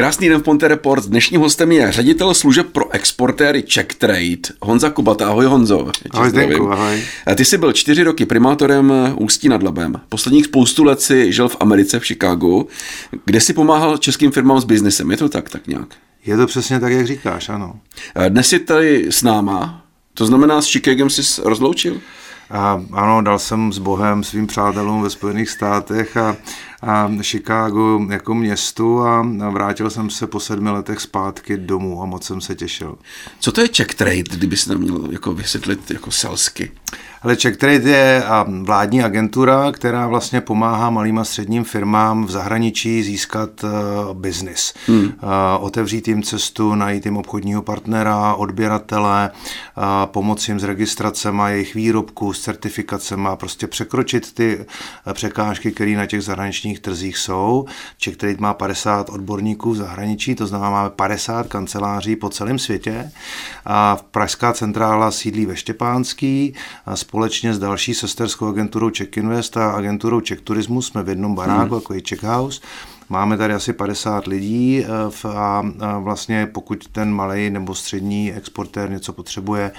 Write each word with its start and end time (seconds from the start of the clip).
Krásný 0.00 0.28
den 0.28 0.40
v 0.40 0.42
Ponte 0.42 0.68
Report. 0.68 1.04
Dnešním 1.04 1.40
hostem 1.40 1.72
je 1.72 1.92
ředitel 1.92 2.34
služeb 2.34 2.66
pro 2.72 2.90
exportéry 2.90 3.62
Czech 3.62 3.86
Trade, 3.86 4.54
Honza 4.62 4.90
Kubata. 4.90 5.28
Ahoj 5.28 5.46
Honzo. 5.46 5.90
Ahoj 6.10 6.30
Zdenku, 6.30 6.72
ahoj. 6.72 7.02
Ty 7.34 7.44
jsi 7.44 7.58
byl 7.58 7.72
čtyři 7.72 8.02
roky 8.02 8.26
primátorem 8.26 8.92
Ústí 9.16 9.48
nad 9.48 9.62
Labem. 9.62 10.00
Posledních 10.08 10.44
spoustu 10.44 10.84
let 10.84 11.00
si 11.00 11.32
žil 11.32 11.48
v 11.48 11.56
Americe, 11.60 12.00
v 12.00 12.04
Chicagu, 12.04 12.68
kde 13.24 13.40
si 13.40 13.52
pomáhal 13.52 13.96
českým 13.96 14.30
firmám 14.30 14.60
s 14.60 14.64
biznesem. 14.64 15.10
Je 15.10 15.16
to 15.16 15.28
tak, 15.28 15.48
tak 15.48 15.66
nějak? 15.66 15.88
Je 16.26 16.36
to 16.36 16.46
přesně 16.46 16.80
tak, 16.80 16.92
jak 16.92 17.06
říkáš, 17.06 17.48
ano. 17.48 17.74
Dnes 18.28 18.48
jsi 18.48 18.58
tady 18.58 19.06
s 19.10 19.22
náma, 19.22 19.84
to 20.14 20.26
znamená 20.26 20.62
s 20.62 20.66
Chicagem 20.72 21.10
jsi 21.10 21.42
rozloučil? 21.44 22.00
A 22.50 22.82
ano, 22.92 23.22
dal 23.22 23.38
jsem 23.38 23.72
s 23.72 23.78
Bohem 23.78 24.24
svým 24.24 24.46
přátelům 24.46 25.02
ve 25.02 25.10
Spojených 25.10 25.50
státech 25.50 26.16
a, 26.16 26.36
a 26.82 27.10
Chicago 27.22 28.06
jako 28.10 28.34
městu 28.34 29.00
a 29.00 29.22
vrátil 29.50 29.90
jsem 29.90 30.10
se 30.10 30.26
po 30.26 30.40
sedmi 30.40 30.70
letech 30.70 31.00
zpátky 31.00 31.56
domů 31.56 32.02
a 32.02 32.06
moc 32.06 32.24
jsem 32.24 32.40
se 32.40 32.54
těšil. 32.54 32.98
Co 33.40 33.52
to 33.52 33.60
je 33.60 33.68
check 33.76 33.94
trade, 33.94 34.22
kdyby 34.22 34.56
se 34.56 34.68
tam 34.68 34.78
měl 34.78 35.08
jako 35.10 35.34
vysvětlit 35.34 35.90
jako 35.90 36.10
selsky? 36.10 36.72
Ale 37.22 37.36
Czech 37.36 37.56
Trade 37.56 37.90
je 37.90 38.22
vládní 38.62 39.02
agentura, 39.02 39.72
která 39.72 40.06
vlastně 40.06 40.40
pomáhá 40.40 40.90
malým 40.90 41.18
a 41.18 41.24
středním 41.24 41.64
firmám 41.64 42.24
v 42.26 42.30
zahraničí 42.30 43.02
získat 43.02 43.64
uh, 43.64 43.70
biznis. 44.14 44.74
Hmm. 44.86 45.04
Uh, 45.04 45.10
otevřít 45.60 46.08
jim 46.08 46.22
cestu, 46.22 46.74
najít 46.74 47.04
jim 47.04 47.16
obchodního 47.16 47.62
partnera, 47.62 48.34
odběratele, 48.34 49.30
uh, 49.30 49.84
pomoci 50.06 50.50
jim 50.50 50.60
s 50.60 50.64
registracemi 50.64 51.42
jejich 51.48 51.74
výrobků, 51.74 52.32
s 52.32 52.40
certifikacemi, 52.40 53.28
prostě 53.34 53.66
překročit 53.66 54.34
ty 54.34 54.66
překážky, 55.12 55.72
které 55.72 55.90
na 55.90 56.06
těch 56.06 56.22
zahraničních 56.22 56.80
trzích 56.80 57.18
jsou. 57.18 57.66
Czech 57.98 58.16
Trade 58.16 58.36
má 58.38 58.54
50 58.54 59.10
odborníků 59.10 59.70
v 59.70 59.76
zahraničí, 59.76 60.34
to 60.34 60.46
znamená, 60.46 60.70
máme 60.70 60.90
50 60.90 61.46
kanceláří 61.46 62.16
po 62.16 62.28
celém 62.28 62.58
světě. 62.58 63.10
A 63.66 63.98
Pražská 64.10 64.52
centrála 64.52 65.10
sídlí 65.10 65.46
ve 65.46 65.56
Štěpánský, 65.56 66.54
společně 67.10 67.54
s 67.54 67.58
další 67.58 67.94
sesterskou 67.94 68.46
agenturou 68.46 68.90
Czech 68.90 69.16
Invest 69.16 69.56
a 69.56 69.70
agenturou 69.70 70.20
Czech 70.20 70.40
Turismu 70.40 70.82
jsme 70.82 71.02
v 71.02 71.08
jednom 71.08 71.34
baráku, 71.34 71.74
hmm. 71.74 71.74
jako 71.74 71.94
je 71.94 72.00
Czech 72.00 72.22
House. 72.22 72.60
Máme 73.08 73.36
tady 73.36 73.54
asi 73.54 73.72
50 73.72 74.26
lidí 74.26 74.84
eh, 74.84 75.28
a 75.28 75.62
vlastně 75.98 76.46
pokud 76.46 76.88
ten 76.88 77.12
malý 77.12 77.50
nebo 77.50 77.74
střední 77.74 78.32
exportér 78.32 78.90
něco 78.90 79.12
potřebuje, 79.12 79.72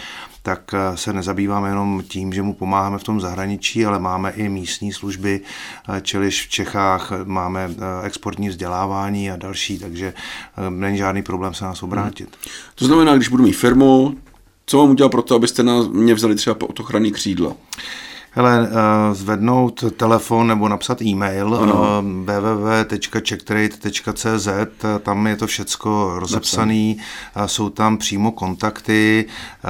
tak 0.44 0.74
eh, 0.74 0.98
se 0.98 1.14
nezabýváme 1.14 1.70
jenom 1.70 2.04
tím, 2.08 2.34
že 2.34 2.42
mu 2.42 2.54
pomáháme 2.54 2.98
v 2.98 3.04
tom 3.04 3.22
zahraničí, 3.22 3.86
ale 3.86 4.00
máme 4.00 4.32
i 4.32 4.50
místní 4.50 4.94
služby, 4.94 5.42
eh, 5.42 6.02
čiliž 6.02 6.46
v 6.48 6.50
Čechách 6.50 7.12
máme 7.24 7.70
exportní 8.04 8.50
vzdělávání 8.50 9.32
a 9.32 9.36
další, 9.36 9.80
takže 9.80 10.14
není 10.70 10.98
žádný 10.98 11.24
problém 11.24 11.54
se 11.54 11.66
nás 11.66 11.84
obrátit. 11.84 12.30
Hmm. 12.30 12.54
To 12.76 12.86
znamená, 12.86 13.16
když 13.16 13.28
budu 13.28 13.44
mít 13.44 13.54
firmu, 13.54 14.16
co 14.72 14.78
mám 14.78 14.90
udělat 14.90 15.10
pro 15.10 15.22
to, 15.22 15.36
abyste 15.36 15.64
na 15.64 15.82
mě 15.82 16.14
vzali 16.14 16.36
třeba 16.36 16.54
pod 16.54 16.80
ochranný 16.80 17.12
křídlo? 17.12 17.56
Hele, 18.34 18.62
uh, 18.62 18.68
zvednout 19.14 19.84
telefon 19.98 20.48
nebo 20.48 20.70
napsat 20.70 21.02
e-mail 21.02 21.48
uh, 21.48 21.58
www.checktrade.cz, 22.26 24.48
tam 25.04 25.28
je 25.28 25.36
to 25.36 25.48
všecko 25.48 26.20
rozepsané, 26.20 26.96
jsou 27.46 27.70
tam 27.70 27.98
přímo 27.98 28.32
kontakty, 28.32 29.26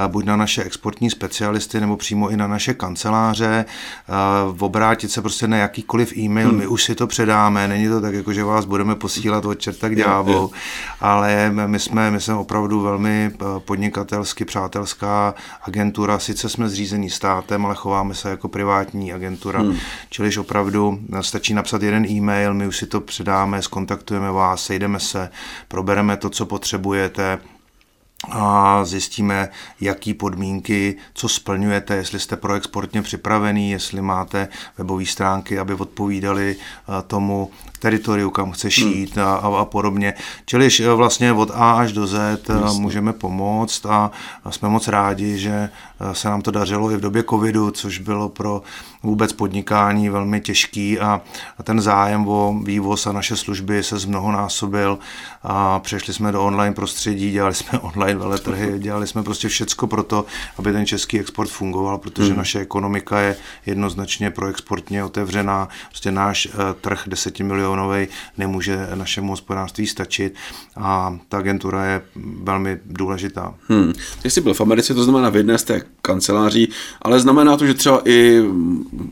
uh, 0.06 0.12
buď 0.12 0.26
na 0.26 0.36
naše 0.36 0.64
exportní 0.64 1.09
specialisty, 1.09 1.80
nebo 1.80 1.98
přímo 1.98 2.30
i 2.30 2.38
na 2.38 2.48
naše 2.48 2.73
kanceláře, 2.73 3.66
obrátit 4.59 5.12
se 5.12 5.22
prostě 5.22 5.48
na 5.48 5.58
jakýkoliv 5.58 6.17
e-mail, 6.17 6.50
hmm. 6.50 6.58
my 6.58 6.67
už 6.67 6.84
si 6.84 6.95
to 6.95 7.08
předáme, 7.08 7.67
není 7.67 7.88
to 7.88 8.02
tak, 8.02 8.14
jako 8.14 8.34
že 8.34 8.44
vás 8.44 8.66
budeme 8.66 8.95
posílat 8.95 9.45
od 9.45 9.56
čerta 9.56 9.89
k 9.89 9.95
ďáblu, 9.95 10.52
ale 11.00 11.52
my 11.66 11.80
jsme, 11.80 12.12
my 12.12 12.22
jsme 12.22 12.34
opravdu 12.34 12.82
velmi 12.82 13.32
podnikatelsky 13.59 14.45
přátelská 14.45 15.33
agentura, 15.64 16.20
sice 16.20 16.50
jsme 16.50 16.70
zřízení 16.70 17.10
státem, 17.10 17.66
ale 17.66 17.76
chováme 17.76 18.14
se 18.14 18.30
jako 18.30 18.51
privátní 18.52 19.14
agentura, 19.14 19.60
hmm. 19.60 19.78
čiliž 20.10 20.38
opravdu 20.38 21.00
stačí 21.22 21.54
napsat 21.54 21.82
jeden 21.82 22.06
e-mail, 22.06 22.54
my 22.54 22.67
už 22.67 22.78
si 22.78 22.88
to 22.88 23.02
předáme, 23.02 23.62
skontaktujeme 23.62 24.32
vás, 24.32 24.66
sejdeme 24.66 25.00
se, 25.00 25.30
probereme 25.67 26.17
to, 26.17 26.30
co 26.30 26.45
potřebujete, 26.45 27.39
a 28.30 28.86
zjistíme, 28.86 29.50
jaký 29.82 30.14
podmínky, 30.14 30.95
co 31.14 31.30
splňujete, 31.30 31.95
jestli 31.95 32.20
jste 32.20 32.36
pro 32.36 32.54
exportně 32.54 33.02
připravený, 33.02 33.72
jestli 33.72 34.02
máte 34.02 34.48
webové 34.78 35.06
stránky, 35.06 35.60
aby 35.60 35.73
odpovídali 35.73 36.56
eh, 36.56 37.02
tomu 37.08 37.52
teritoriu, 37.80 38.30
kam 38.30 38.52
chce 38.52 38.72
šít 38.72 39.16
hmm. 39.16 39.26
a, 39.26 39.36
a 39.36 39.66
podobně. 39.66 40.14
Čili 40.45 40.68
eh, 40.80 40.94
vlastně 40.94 41.33
od 41.33 41.52
A 41.54 41.72
až 41.72 41.92
do 41.92 42.08
Z 42.08 42.16
eh, 42.50 42.54
Jasně. 42.62 42.82
můžeme 42.82 43.14
pomoct 43.14 43.86
a, 43.86 44.12
a 44.44 44.52
jsme 44.52 44.70
moc 44.70 44.88
rádi, 44.88 45.38
že 45.38 45.70
se 46.14 46.30
nám 46.30 46.42
to 46.42 46.52
dařilo 46.52 46.92
i 46.92 46.98
v 46.98 47.02
době 47.02 47.23
covidu, 47.23 47.72
což 47.72 48.00
bylo 48.00 48.30
pro 48.30 48.62
vůbec 49.04 49.34
podnikání 49.34 50.10
velmi 50.10 50.42
těžký 50.42 51.00
a, 51.00 51.22
a 51.58 51.64
ten 51.64 51.82
zájem 51.82 52.28
o 52.28 52.60
vývoz 52.64 53.08
a 53.08 53.12
naše 53.12 53.36
služby 53.36 53.84
se 53.84 54.00
zmnohonásobil 54.00 55.00
a 55.44 55.80
přešli 55.80 56.14
jsme 56.14 56.32
do 56.32 56.44
online 56.44 56.76
prostředí, 56.76 57.32
dělali 57.32 57.54
jsme 57.54 57.80
online 57.82 58.20
veletrhy, 58.20 58.80
dělali 58.80 59.08
jsme 59.08 59.23
prostě 59.23 59.48
všecko 59.48 59.88
pro 59.88 60.04
to, 60.04 60.26
aby 60.58 60.72
ten 60.72 60.86
český 60.86 61.20
export 61.20 61.50
fungoval, 61.50 61.98
protože 61.98 62.28
hmm. 62.28 62.38
naše 62.38 62.60
ekonomika 62.60 63.20
je 63.20 63.36
jednoznačně 63.66 64.32
pro 64.32 64.48
exportně 64.48 65.04
otevřená, 65.04 65.70
prostě 65.89 66.12
náš 66.12 66.45
uh, 66.45 66.54
trh 66.82 67.04
desetimilionový 67.08 68.08
nemůže 68.38 68.88
našemu 68.95 69.32
hospodářství 69.32 69.88
stačit 69.88 70.36
a 70.76 71.18
ta 71.30 71.38
agentura 71.38 71.86
je 71.86 72.02
velmi 72.44 72.80
důležitá. 72.86 73.54
Hmm. 73.68 73.94
Ty 74.22 74.30
jsi 74.30 74.42
byl 74.42 74.54
v 74.54 74.62
Americe, 74.62 74.94
to 74.94 75.04
znamená 75.04 75.30
v 75.30 75.36
jedné 75.36 75.58
z 75.58 75.64
té 75.64 75.82
kanceláří, 76.02 76.69
ale 77.02 77.19
znamená 77.19 77.57
to, 77.57 77.65
že 77.65 77.73
třeba 77.73 78.02
i 78.05 78.41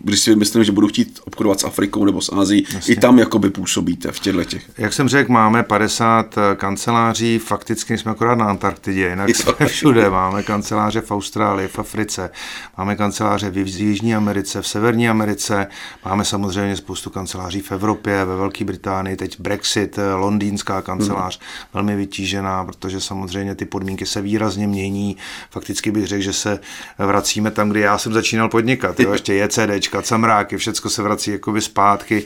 když 0.03 0.19
si 0.19 0.35
myslím, 0.35 0.63
že 0.63 0.72
budu 0.72 0.88
chtít 0.88 1.19
obchodovat 1.25 1.59
s 1.59 1.63
Afrikou 1.63 2.06
nebo 2.06 2.22
s 2.22 2.34
Ázií, 2.34 2.66
i 2.88 2.95
tam 2.95 3.19
jakoby 3.19 3.50
působíte 3.50 4.12
v 4.12 4.19
těchto 4.19 4.44
těch. 4.44 4.63
Jak 4.78 4.94
jsem 4.94 5.09
řekl, 5.09 5.31
máme 5.31 5.63
50 5.63 6.38
eh, 6.38 6.56
kanceláří, 6.56 7.40
fakticky 7.40 7.97
jsme 7.97 8.12
akorát 8.12 8.35
na 8.35 8.45
Antarktidě, 8.45 9.09
jinak 9.09 9.29
jsme 9.35 9.67
všude. 9.67 10.09
Máme 10.09 10.44
kanceláře 10.44 11.01
v 11.01 11.12
Austrálii, 11.12 11.67
v 11.67 11.79
Africe, 11.79 12.29
máme 12.78 12.96
kanceláře 12.96 13.50
v 13.50 13.57
Jižní 13.57 14.16
Americe, 14.16 14.61
v 14.61 14.67
Severní 14.67 15.09
Americe, 15.09 15.67
máme 16.06 16.25
samozřejmě 16.25 16.75
spoustu 16.75 17.09
kanceláří 17.09 17.61
v 17.61 17.72
Evropě, 17.72 18.25
ve 18.25 18.35
Velké 18.35 18.66
Británii, 18.66 19.16
teď 19.16 19.40
Brexit, 19.40 19.97
eh, 19.97 20.13
londýnská 20.13 20.81
kancelář, 20.81 21.40
hmm. 21.40 21.67
velmi 21.73 21.96
vytížená, 21.96 22.66
protože 22.66 23.01
samozřejmě 23.01 23.56
ty 23.56 23.66
podmínky 23.66 24.06
se 24.06 24.22
výrazně 24.22 24.67
mění. 24.67 25.17
Fakticky 25.51 25.91
bych 25.91 26.07
řekl, 26.07 26.23
že 26.23 26.34
se 26.34 26.59
vracíme 26.97 27.52
tam, 27.52 27.69
kde 27.69 27.80
já 27.80 27.97
jsem 27.97 28.13
začínal 28.13 28.50
podnikat. 28.50 29.00
Jo, 29.00 29.13
ještě 29.13 29.34
JCD 29.34 29.69
CDčka, 29.69 30.02
camráky, 30.02 30.57
všechno 30.57 30.90
se 30.90 31.02
vrací 31.02 31.31
jakoby 31.31 31.62
zpátky 31.62 32.24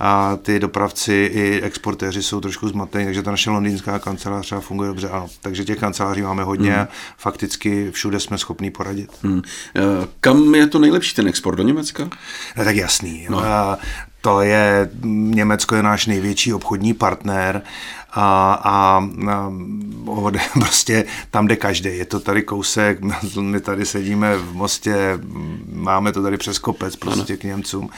a 0.00 0.36
ty 0.36 0.60
dopravci 0.60 1.30
i 1.32 1.60
exportéři 1.62 2.22
jsou 2.22 2.40
trošku 2.40 2.68
zmatení, 2.68 3.04
takže 3.04 3.22
ta 3.22 3.30
naše 3.30 3.50
londýnská 3.50 3.98
kancelář 3.98 4.46
třeba 4.46 4.60
funguje 4.60 4.88
dobře, 4.88 5.08
ano. 5.08 5.26
Takže 5.40 5.64
těch 5.64 5.78
kanceláří 5.78 6.22
máme 6.22 6.42
hodně 6.42 6.72
hmm. 6.72 6.86
fakticky 7.18 7.90
všude 7.90 8.20
jsme 8.20 8.38
schopní 8.38 8.70
poradit. 8.70 9.10
Hmm. 9.22 9.42
Kam 10.20 10.54
je 10.54 10.66
to 10.66 10.78
nejlepší 10.78 11.14
ten 11.14 11.28
export 11.28 11.56
do 11.56 11.62
Německa? 11.62 12.08
No, 12.56 12.64
tak 12.64 12.76
jasný. 12.76 13.26
No. 13.30 13.42
To 14.20 14.40
je, 14.40 14.90
Německo 15.04 15.76
je 15.76 15.82
náš 15.82 16.06
největší 16.06 16.54
obchodní 16.54 16.94
partner 16.94 17.62
a, 18.12 18.52
a, 18.52 19.04
a 19.30 19.52
prostě 20.52 21.04
tam 21.30 21.46
jde 21.46 21.56
každý. 21.56 21.98
Je 21.98 22.04
to 22.04 22.20
tady 22.20 22.42
kousek, 22.42 22.98
my 23.40 23.60
tady 23.60 23.86
sedíme 23.86 24.36
v 24.36 24.54
Mostě, 24.54 25.18
máme 25.72 26.12
to 26.12 26.22
tady 26.22 26.36
přes 26.36 26.58
kopec 26.58 26.96
prostě 26.96 27.32
ano. 27.32 27.40
k 27.40 27.44
Němcům. 27.44 27.90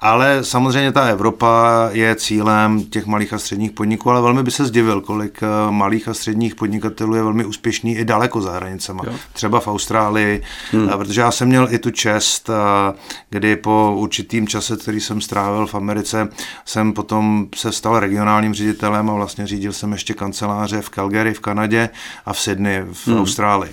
Ale 0.00 0.44
samozřejmě 0.44 0.92
ta 0.92 1.04
Evropa 1.04 1.88
je 1.92 2.14
cílem 2.14 2.84
těch 2.84 3.06
malých 3.06 3.32
a 3.32 3.38
středních 3.38 3.70
podniků, 3.70 4.10
ale 4.10 4.20
velmi 4.20 4.42
by 4.42 4.50
se 4.50 4.64
zdivil, 4.64 5.00
kolik 5.00 5.42
eh, 5.42 5.70
malých 5.70 6.08
a 6.08 6.14
středních 6.14 6.54
podnikatelů 6.54 7.14
je 7.14 7.22
velmi 7.22 7.44
úspěšný 7.44 7.96
i 7.96 8.04
daleko 8.04 8.40
za 8.40 8.52
hranicema. 8.52 9.02
Jo. 9.06 9.12
Třeba 9.32 9.60
v 9.60 9.68
Austrálii, 9.68 10.42
hmm. 10.72 10.88
Eh, 10.88 10.96
protože 10.96 11.20
já 11.20 11.30
jsem 11.30 11.48
měl 11.48 11.68
i 11.70 11.78
tu 11.78 11.90
čest, 11.90 12.50
eh, 12.50 12.98
kdy 13.30 13.56
po 13.56 13.94
určitým 13.96 14.48
čase, 14.48 14.76
který 14.76 15.00
jsem 15.00 15.20
strávil 15.20 15.66
v 15.66 15.74
Americe, 15.74 16.28
jsem 16.64 16.92
potom 16.92 17.46
se 17.54 17.72
stal 17.72 18.00
regionálním 18.00 18.54
ředitelem 18.54 19.10
a 19.10 19.14
vlastně 19.14 19.46
řídil 19.46 19.72
jsem 19.72 19.92
ještě 19.92 20.14
kanceláře 20.14 20.80
v 20.80 20.90
Calgary 20.90 21.34
v 21.34 21.40
Kanadě 21.42 21.88
a 22.26 22.32
v 22.32 22.40
Sydney 22.40 22.84
v 22.92 23.08
hmm. 23.08 23.20
Austrálii. 23.20 23.72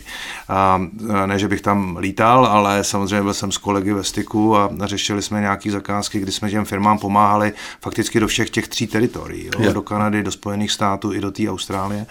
A 0.50 0.81
ne, 1.25 1.39
že 1.39 1.48
bych 1.48 1.62
tam 1.62 1.98
lítal, 1.98 2.45
ale 2.45 2.83
samozřejmě 2.83 3.21
byl 3.21 3.33
jsem 3.33 3.51
s 3.51 3.57
kolegy 3.57 3.94
ve 3.94 4.04
styku 4.04 4.57
a 4.57 4.69
řešili 4.83 5.21
jsme 5.21 5.42
nějaké 5.42 5.71
zakázky, 5.71 6.19
kdy 6.19 6.31
jsme 6.31 6.51
těm 6.51 6.66
firmám 6.66 7.00
pomáhali 7.00 7.54
fakticky 7.81 8.19
do 8.19 8.27
všech 8.27 8.50
těch 8.50 8.68
tří 8.68 8.88
teritorií, 8.88 9.50
jo, 9.60 9.74
do 9.74 9.81
Kanady, 9.81 10.24
do 10.24 10.31
Spojených 10.31 10.71
států 10.71 11.13
i 11.13 11.21
do 11.21 11.31
té 11.31 11.50
Austrálie. 11.50 12.06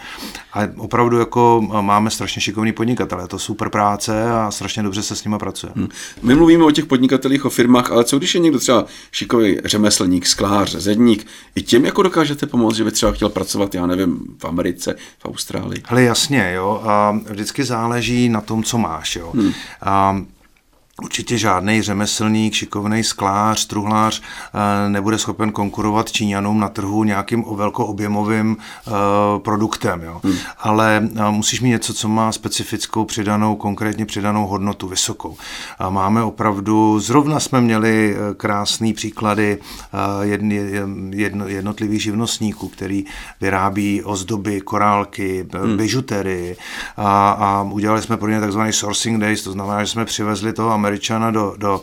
A 0.53 0.61
opravdu 0.77 1.19
jako 1.19 1.67
máme 1.81 2.11
strašně 2.11 2.43
šikovní 2.43 2.73
podnikatele, 2.73 3.25
je 3.25 3.29
to 3.29 3.39
super 3.39 3.69
práce 3.69 4.31
a 4.31 4.51
strašně 4.51 4.83
dobře 4.83 5.03
se 5.03 5.17
s 5.17 5.25
nimi 5.25 5.37
pracuje. 5.39 5.73
Hmm. 5.77 5.89
My 6.23 6.35
mluvíme 6.35 6.65
o 6.65 6.71
těch 6.71 6.87
podnikatelích, 6.87 7.45
o 7.45 7.51
firmách, 7.51 7.91
ale 7.91 8.05
co 8.05 8.19
když 8.19 8.35
je 8.35 8.41
někdo 8.41 8.59
třeba 8.59 8.85
šikový 9.13 9.59
řemeslník, 9.65 10.27
sklář, 10.27 10.75
zedník, 10.75 11.27
i 11.55 11.63
těm 11.63 11.85
jako 11.85 12.03
dokážete 12.03 12.47
pomoct, 12.47 12.77
že 12.77 12.85
by 12.85 12.91
třeba 12.91 13.13
chtěl 13.13 13.29
pracovat, 13.29 13.75
já 13.75 13.87
nevím, 13.87 14.19
v 14.39 14.45
Americe, 14.45 14.95
v 15.19 15.25
Austrálii? 15.25 15.48
Ale 15.89 16.03
jasně, 16.03 16.53
jo, 16.53 16.83
a 16.85 17.19
vždycky 17.31 17.65
záleží 17.65 18.29
na 18.29 18.41
tom, 18.41 18.63
co 18.63 18.79
máš, 18.79 19.17
jo. 19.17 19.33
Hmm. 19.35 19.53
A 19.83 20.21
Určitě 21.03 21.39
žádný 21.39 21.83
řemeslník, 21.83 22.55
šikovný 22.55 23.05
sklář, 23.05 23.67
truhlář 23.67 24.23
eh, 24.23 24.89
nebude 24.89 25.19
schopen 25.19 25.53
konkurovat 25.53 26.13
Číňanům 26.13 26.61
na 26.61 26.69
trhu 26.69 27.05
nějakým 27.05 27.45
velkoobjemovým 27.57 28.57
eh, 28.57 28.91
produktem. 29.39 30.03
Jo. 30.03 30.21
Hmm. 30.25 30.35
Ale 30.59 31.09
eh, 31.17 31.31
musíš 31.31 31.61
mít 31.61 31.69
něco, 31.69 31.95
co 31.95 32.09
má 32.09 32.33
specifickou 32.33 33.05
přidanou, 33.05 33.57
konkrétně 33.57 34.07
přidanou 34.07 34.47
hodnotu 34.47 34.89
vysokou. 34.89 35.37
A 35.79 35.91
máme 35.91 36.23
opravdu, 36.23 37.01
zrovna 37.01 37.41
jsme 37.41 37.61
měli 37.61 38.17
krásné 38.37 38.93
příklady 38.93 39.59
jednotlivých 41.49 42.03
živnostníků, 42.03 42.69
který 42.69 43.05
vyrábí 43.41 44.03
ozdoby, 44.05 44.61
korálky, 44.61 45.47
hmm. 45.55 45.77
bižutery 45.77 46.57
a, 46.97 47.31
a 47.31 47.63
udělali 47.63 48.03
jsme 48.03 48.17
pro 48.17 48.29
ně 48.29 48.41
takzvaný 48.41 48.73
sourcing 48.73 49.21
days, 49.21 49.43
to 49.43 49.53
znamená, 49.53 49.85
že 49.85 49.91
jsme 49.91 50.05
přivezli 50.05 50.53
toho 50.53 50.75
Američana 50.89 51.31
do, 51.31 51.55
do, 51.57 51.83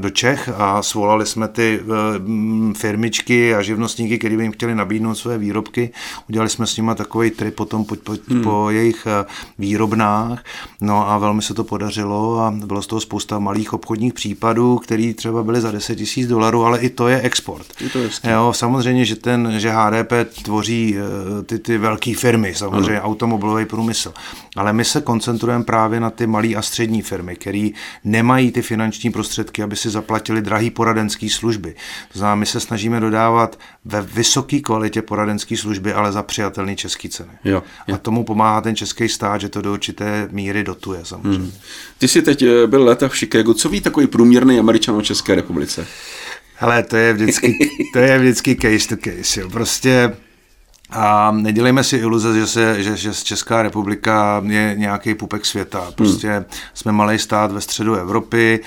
do 0.00 0.10
Čech 0.10 0.48
a 0.56 0.82
svolali 0.82 1.26
jsme 1.26 1.48
ty 1.48 1.80
e, 1.80 2.74
firmičky 2.74 3.54
a 3.54 3.62
živnostníky, 3.62 4.18
kteří 4.18 4.36
by 4.36 4.42
jim 4.42 4.52
chtěli 4.52 4.74
nabídnout 4.74 5.14
své 5.14 5.38
výrobky. 5.38 5.90
Udělali 6.28 6.50
jsme 6.50 6.66
s 6.66 6.76
nimi 6.76 6.90
takový 6.94 7.30
trip 7.30 7.54
potom 7.54 7.84
po, 7.84 7.96
po, 7.96 8.14
hmm. 8.28 8.42
po 8.42 8.70
jejich 8.70 9.06
e, 9.06 9.24
výrobnách. 9.58 10.44
No 10.80 11.10
a 11.10 11.18
velmi 11.18 11.42
se 11.42 11.54
to 11.54 11.64
podařilo 11.64 12.40
a 12.40 12.50
bylo 12.50 12.82
z 12.82 12.86
toho 12.86 13.00
spousta 13.00 13.38
malých 13.38 13.72
obchodních 13.72 14.14
případů, 14.14 14.78
které 14.78 15.12
třeba 15.14 15.42
byly 15.42 15.60
za 15.60 15.70
10 15.70 15.96
tisíc 15.96 16.28
dolarů, 16.28 16.64
ale 16.64 16.78
i 16.78 16.90
to 16.90 17.08
je 17.08 17.20
export. 17.20 17.66
Je 17.80 17.88
to 17.88 17.98
jo, 18.30 18.52
samozřejmě, 18.52 19.04
že 19.04 19.16
ten, 19.16 19.54
že 19.56 19.70
HDP 19.70 20.12
tvoří 20.42 20.96
e, 20.96 21.42
ty, 21.42 21.58
ty 21.58 21.78
velké 21.78 22.14
firmy, 22.14 22.54
samozřejmě 22.54 23.00
ano. 23.00 23.08
automobilový 23.08 23.64
průmysl. 23.64 24.14
Ale 24.56 24.72
my 24.72 24.84
se 24.84 25.00
koncentrujeme 25.00 25.64
právě 25.64 26.00
na 26.00 26.10
ty 26.10 26.26
malé 26.26 26.54
a 26.54 26.62
střední 26.62 27.02
firmy, 27.02 27.36
které 27.36 27.68
nemají 28.16 28.52
ty 28.52 28.62
finanční 28.62 29.10
prostředky, 29.10 29.62
aby 29.62 29.76
si 29.76 29.90
zaplatili 29.90 30.42
drahý 30.42 30.70
poradenské 30.70 31.28
služby. 31.30 31.74
To 32.12 32.18
znamená, 32.18 32.34
my 32.34 32.46
se 32.46 32.60
snažíme 32.60 33.00
dodávat 33.00 33.58
ve 33.84 34.02
vysoké 34.02 34.60
kvalitě 34.60 35.02
poradenské 35.02 35.56
služby, 35.56 35.92
ale 35.92 36.12
za 36.12 36.22
přijatelné 36.22 36.76
české 36.76 37.08
ceny. 37.08 37.32
Jo, 37.44 37.62
jo. 37.88 37.94
A 37.94 37.98
tomu 37.98 38.24
pomáhá 38.24 38.60
ten 38.60 38.76
český 38.76 39.08
stát, 39.08 39.40
že 39.40 39.48
to 39.48 39.62
do 39.62 39.72
určité 39.72 40.28
míry 40.32 40.64
dotuje 40.64 41.00
samozřejmě. 41.04 41.38
Hmm. 41.38 41.52
Ty 41.98 42.08
jsi 42.08 42.22
teď 42.22 42.42
eh, 42.42 42.66
byl 42.66 42.84
léta 42.84 43.08
v 43.08 43.16
Chicagu. 43.16 43.54
Co 43.54 43.68
ví 43.68 43.80
takový 43.80 44.06
průměrný 44.06 44.58
američan 44.58 44.96
o 44.96 45.02
České 45.02 45.34
republice? 45.34 45.86
Hele, 46.54 46.82
to 46.82 46.96
je 46.96 47.12
vždycky, 47.12 47.70
to 47.92 47.98
je 47.98 48.18
vždycky 48.18 48.56
case 48.56 48.96
to 48.96 48.96
case. 48.96 49.40
Jo. 49.40 49.50
Prostě 49.50 50.16
a 50.90 51.32
nedělejme 51.32 51.84
si 51.84 51.96
iluze, 51.96 52.34
že, 52.34 52.46
se, 52.46 52.82
že, 52.82 52.96
že 52.96 53.14
Česká 53.14 53.62
republika 53.62 54.42
je 54.46 54.74
nějaký 54.78 55.14
pupek 55.14 55.46
světa. 55.46 55.80
Hmm. 55.80 55.92
Prostě 55.92 56.32
hmm. 56.32 56.44
jsme 56.74 56.92
malý 56.92 57.18
stát 57.18 57.52
ve 57.52 57.60
středu 57.60 57.94
Evropy, 57.94 58.60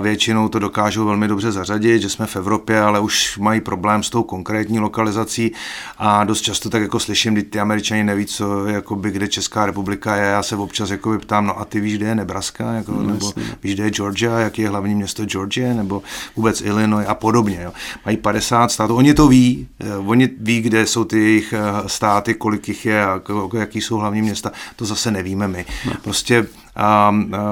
většinou 0.00 0.48
to 0.48 0.58
dokážou 0.58 1.04
velmi 1.06 1.28
dobře 1.28 1.52
zařadit, 1.52 2.02
že 2.02 2.10
jsme 2.10 2.26
v 2.26 2.36
Evropě, 2.36 2.80
ale 2.80 3.00
už 3.00 3.38
mají 3.38 3.60
problém 3.60 4.02
s 4.02 4.10
tou 4.10 4.22
konkrétní 4.22 4.78
lokalizací 4.78 5.52
a 5.98 6.24
dost 6.24 6.40
často 6.40 6.70
tak 6.70 6.82
jako 6.82 7.00
slyším, 7.00 7.32
kdy 7.32 7.42
ty 7.42 7.60
američani 7.60 8.04
neví, 8.04 8.26
co, 8.26 8.66
jakoby, 8.66 9.10
kde 9.10 9.28
Česká 9.28 9.66
republika 9.66 10.16
je. 10.16 10.24
Já 10.24 10.42
se 10.42 10.56
občas 10.56 10.90
jakoby 10.90 11.18
ptám, 11.18 11.46
no 11.46 11.60
a 11.60 11.64
ty 11.64 11.80
víš, 11.80 11.96
kde 11.96 12.06
je 12.06 12.14
Nebraska, 12.14 12.72
jako, 12.72 12.92
no, 12.92 13.02
nebo 13.02 13.26
jasný. 13.26 13.42
víš, 13.62 13.74
kde 13.74 13.84
je 13.84 13.90
Georgia, 13.90 14.38
jaký 14.38 14.62
je 14.62 14.68
hlavní 14.68 14.94
město 14.94 15.24
Georgie, 15.24 15.74
nebo 15.74 16.02
vůbec 16.36 16.60
Illinois 16.60 17.06
a 17.08 17.14
podobně. 17.14 17.60
Jo. 17.62 17.72
Mají 18.04 18.16
50 18.16 18.70
států, 18.70 18.96
oni 18.96 19.14
to 19.14 19.28
ví, 19.28 19.68
eh, 19.80 19.96
oni 19.96 20.28
ví, 20.40 20.60
kde 20.60 20.86
jsou 20.86 21.04
ty 21.04 21.18
jejich 21.18 21.52
eh, 21.52 21.65
státy, 21.86 22.34
kolik 22.34 22.68
jich 22.68 22.86
je 22.86 23.04
a 23.06 23.20
jaký 23.58 23.80
jsou 23.80 23.96
hlavní 23.96 24.22
města, 24.22 24.52
to 24.76 24.84
zase 24.84 25.10
nevíme 25.10 25.48
my. 25.48 25.66
No. 25.86 25.92
Prostě 26.02 26.46
a, 26.76 27.10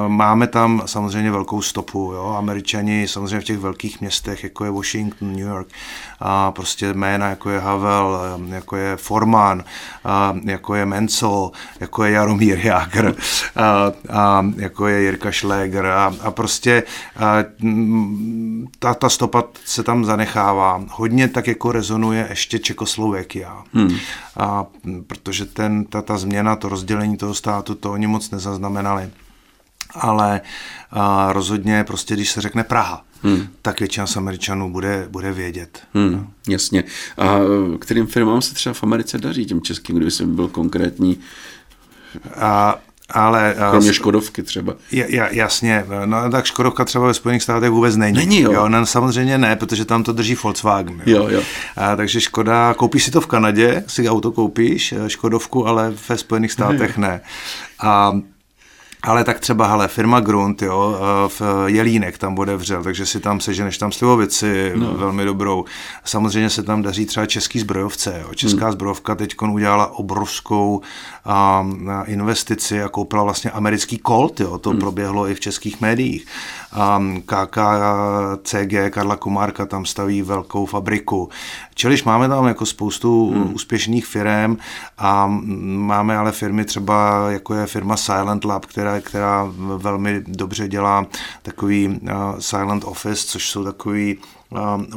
máme 0.08 0.46
tam 0.46 0.82
samozřejmě 0.86 1.30
velkou 1.30 1.62
stopu. 1.62 2.12
Jo? 2.14 2.34
Američani 2.38 3.08
samozřejmě 3.08 3.40
v 3.40 3.44
těch 3.44 3.58
velkých 3.58 4.00
městech, 4.00 4.44
jako 4.44 4.64
je 4.64 4.70
Washington, 4.70 5.32
New 5.32 5.46
York, 5.48 5.68
a 6.20 6.52
prostě 6.52 6.94
jména, 6.94 7.28
jako 7.28 7.50
je 7.50 7.60
Havel, 7.60 8.18
jako 8.48 8.76
je 8.76 8.96
Forman, 8.96 9.64
jako 10.44 10.74
je 10.74 10.86
Mencel, 10.86 11.50
jako 11.80 12.04
je 12.04 12.10
Jaromír 12.10 12.58
Jágr, 12.66 13.14
a, 13.56 13.92
a 14.12 14.46
jako 14.56 14.88
je 14.88 15.02
Jirka 15.02 15.32
Schläger 15.32 15.86
a, 15.86 16.12
a 16.20 16.30
prostě 16.30 16.82
a, 17.16 17.36
ta, 18.78 18.94
ta 18.94 19.08
stopa 19.08 19.44
se 19.64 19.82
tam 19.82 20.04
zanechává. 20.04 20.84
Hodně 20.90 21.28
tak 21.28 21.46
jako 21.46 21.72
rezonuje 21.72 22.26
ještě 22.30 22.58
Čekoslověkia. 22.58 23.62
Hmm. 23.72 23.96
A, 24.36 24.66
protože 25.06 25.44
ten, 25.44 25.84
ta, 25.84 26.02
ta 26.02 26.18
změna, 26.18 26.56
to 26.56 26.68
rozdělení 26.68 27.16
toho 27.16 27.34
státu, 27.34 27.74
to 27.74 27.92
oni 27.92 28.06
moc 28.06 28.30
nezaznamenali 28.30 29.10
ale 29.94 30.40
a 30.90 31.32
rozhodně 31.32 31.84
prostě, 31.84 32.14
když 32.14 32.30
se 32.30 32.40
řekne 32.40 32.64
Praha, 32.64 33.04
hmm. 33.22 33.46
tak 33.62 33.80
většina 33.80 34.06
z 34.06 34.16
Američanů 34.16 34.72
bude, 34.72 35.06
bude 35.10 35.32
vědět. 35.32 35.82
Hmm, 35.94 36.12
no. 36.12 36.26
Jasně. 36.48 36.84
A 37.18 37.38
kterým 37.78 38.06
firmám 38.06 38.42
se 38.42 38.54
třeba 38.54 38.72
v 38.72 38.82
Americe 38.82 39.18
daří, 39.18 39.46
těm 39.46 39.60
českým, 39.60 39.96
kdyby 39.96 40.10
jsem 40.10 40.34
byl 40.34 40.48
konkrétní? 40.48 41.18
A 42.36 42.78
ale, 43.10 43.54
Kromě 43.70 43.94
Škodovky 43.94 44.42
třeba. 44.42 44.74
Ja, 44.92 45.28
jasně, 45.30 45.84
no 46.04 46.30
tak 46.30 46.44
Škodovka 46.44 46.84
třeba 46.84 47.06
ve 47.06 47.14
Spojených 47.14 47.42
státech 47.42 47.70
vůbec 47.70 47.96
není. 47.96 48.16
Není, 48.16 48.40
jo. 48.40 48.52
jo 48.52 48.68
no, 48.68 48.86
samozřejmě 48.86 49.38
ne, 49.38 49.56
protože 49.56 49.84
tam 49.84 50.02
to 50.02 50.12
drží 50.12 50.36
Volkswagen. 50.42 51.02
Jo, 51.06 51.22
jo. 51.22 51.28
jo. 51.28 51.42
A, 51.76 51.96
takže 51.96 52.20
Škoda, 52.20 52.74
koupíš 52.74 53.04
si 53.04 53.10
to 53.10 53.20
v 53.20 53.26
Kanadě, 53.26 53.84
si 53.86 54.08
auto 54.08 54.32
koupíš, 54.32 54.94
Škodovku, 55.06 55.66
ale 55.66 55.92
ve 56.08 56.16
Spojených 56.16 56.52
státech 56.52 56.98
ne. 56.98 57.20
A 57.80 58.12
ale 59.04 59.24
tak 59.24 59.40
třeba, 59.40 59.66
hele, 59.66 59.88
firma 59.88 60.20
Grunt, 60.20 60.62
jo, 60.62 60.96
eh, 60.96 61.28
v 61.28 61.42
Jelínek 61.66 62.18
tam 62.18 62.34
bude 62.34 62.56
vřel, 62.56 62.82
takže 62.82 63.06
si 63.06 63.20
tam 63.20 63.40
seženeš 63.40 63.78
tam 63.78 63.92
slivovici 63.92 64.72
no. 64.74 64.94
velmi 64.94 65.24
dobrou. 65.24 65.64
Samozřejmě 66.04 66.50
se 66.50 66.62
tam 66.62 66.82
daří 66.82 67.06
třeba 67.06 67.26
český 67.26 67.58
zbrojovce, 67.58 68.20
jo. 68.22 68.34
Česká 68.34 68.64
hmm. 68.64 68.72
zbrojovka 68.72 69.14
teď 69.14 69.34
udělala 69.42 69.98
obrovskou 69.98 70.80
um, 71.60 71.90
investici 72.04 72.82
a 72.82 72.88
koupila 72.88 73.22
vlastně 73.22 73.50
americký 73.50 74.00
Colt, 74.06 74.40
jo, 74.40 74.58
to 74.58 74.70
hmm. 74.70 74.78
proběhlo 74.78 75.28
i 75.28 75.34
v 75.34 75.40
českých 75.40 75.80
médiích. 75.80 76.26
Um, 76.96 77.22
KKCG, 77.22 78.74
Karla 78.90 79.16
Komárka 79.16 79.66
tam 79.66 79.86
staví 79.86 80.22
velkou 80.22 80.66
fabriku. 80.66 81.28
Čiliž 81.74 82.04
máme 82.04 82.28
tam 82.28 82.46
jako 82.46 82.66
spoustu 82.66 83.30
hmm. 83.30 83.54
úspěšných 83.54 84.06
firm 84.06 84.56
a 84.98 85.26
máme 85.62 86.16
ale 86.16 86.32
firmy 86.32 86.64
třeba, 86.64 87.26
jako 87.30 87.54
je 87.54 87.66
firma 87.66 87.96
Silent 87.96 88.44
Lab, 88.44 88.66
která, 88.66 88.93
která 89.00 89.52
velmi 89.76 90.22
dobře 90.26 90.68
dělá 90.68 91.06
takový 91.42 91.88
uh, 91.88 91.98
Silent 92.38 92.84
Office, 92.84 93.26
což 93.26 93.50
jsou 93.50 93.64
takový 93.64 94.18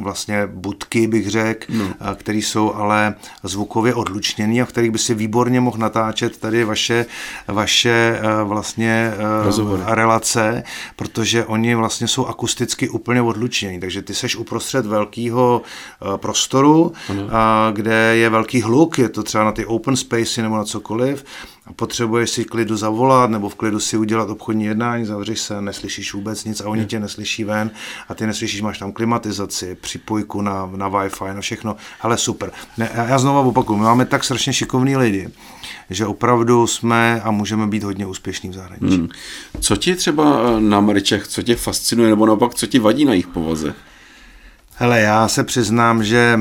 vlastně 0.00 0.46
budky, 0.46 1.06
bych 1.06 1.30
řekl, 1.30 1.66
no. 1.68 1.84
které 2.14 2.38
jsou 2.38 2.74
ale 2.74 3.14
zvukově 3.42 3.94
odlučněné 3.94 4.62
a 4.62 4.64
v 4.64 4.68
kterých 4.68 4.90
by 4.90 4.98
si 4.98 5.14
výborně 5.14 5.60
mohl 5.60 5.78
natáčet 5.78 6.36
tady 6.36 6.64
vaše, 6.64 7.06
vaše 7.48 8.20
vlastně 8.44 9.12
Rozhovory. 9.44 9.82
relace, 9.86 10.62
protože 10.96 11.44
oni 11.44 11.74
vlastně 11.74 12.08
jsou 12.08 12.26
akusticky 12.26 12.88
úplně 12.88 13.22
odlučnění, 13.22 13.80
takže 13.80 14.02
ty 14.02 14.14
seš 14.14 14.36
uprostřed 14.36 14.86
velkého 14.86 15.62
prostoru, 16.16 16.92
ano. 17.10 17.22
kde 17.72 18.16
je 18.16 18.30
velký 18.30 18.62
hluk, 18.62 18.98
je 18.98 19.08
to 19.08 19.22
třeba 19.22 19.44
na 19.44 19.52
ty 19.52 19.66
open 19.66 19.96
spacey 19.96 20.42
nebo 20.42 20.56
na 20.56 20.64
cokoliv 20.64 21.24
a 21.68 21.72
potřebuješ 21.72 22.30
si 22.30 22.44
klidu 22.44 22.76
zavolat 22.76 23.30
nebo 23.30 23.48
v 23.48 23.54
klidu 23.54 23.80
si 23.80 23.96
udělat 23.96 24.30
obchodní 24.30 24.64
jednání, 24.64 25.04
zavřeš 25.04 25.40
se, 25.40 25.60
neslyšíš 25.60 26.14
vůbec 26.14 26.44
nic 26.44 26.60
a 26.60 26.68
oni 26.68 26.86
tě 26.86 27.00
neslyší 27.00 27.44
ven 27.44 27.70
a 28.08 28.14
ty 28.14 28.26
neslyšíš, 28.26 28.60
máš 28.60 28.78
tam 28.78 28.92
klimatizaci, 28.92 29.74
připojku 29.74 30.42
na, 30.42 30.70
na 30.76 30.90
Wi-Fi, 30.90 31.34
na 31.34 31.40
všechno, 31.40 31.76
ale 32.00 32.16
super. 32.16 32.50
Ne, 32.78 32.90
já 32.94 33.18
znovu 33.18 33.48
opakuju, 33.48 33.78
my 33.78 33.84
máme 33.84 34.04
tak 34.04 34.24
strašně 34.24 34.52
šikovní 34.52 34.96
lidi, 34.96 35.28
že 35.90 36.06
opravdu 36.06 36.66
jsme 36.66 37.20
a 37.20 37.30
můžeme 37.30 37.66
být 37.66 37.82
hodně 37.82 38.06
úspěšní 38.06 38.50
v 38.50 38.54
zahraničí. 38.54 38.96
Hmm. 38.96 39.08
Co 39.60 39.76
ti 39.76 39.94
třeba 39.94 40.40
na 40.60 40.80
Mričech, 40.80 41.28
co 41.28 41.42
tě 41.42 41.56
fascinuje, 41.56 42.10
nebo 42.10 42.26
naopak, 42.26 42.54
co 42.54 42.66
ti 42.66 42.78
vadí 42.78 43.04
na 43.04 43.12
jejich 43.12 43.26
povaze? 43.26 43.74
Hele, 44.74 45.00
já 45.00 45.28
se 45.28 45.44
přiznám, 45.44 46.04
že 46.04 46.38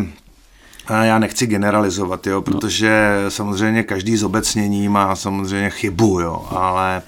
já 0.90 1.20
nechci 1.20 1.48
generalizovat, 1.48 2.28
jo, 2.28 2.36
no. 2.36 2.42
protože 2.42 3.22
no. 3.24 3.32
samozřejmě 3.32 3.84
každý 3.84 4.18
zobecnění 4.18 4.90
má 4.90 5.16
samozřejmě 5.16 5.70
chybu, 5.70 6.20
jo, 6.20 6.48
ale 6.50 7.02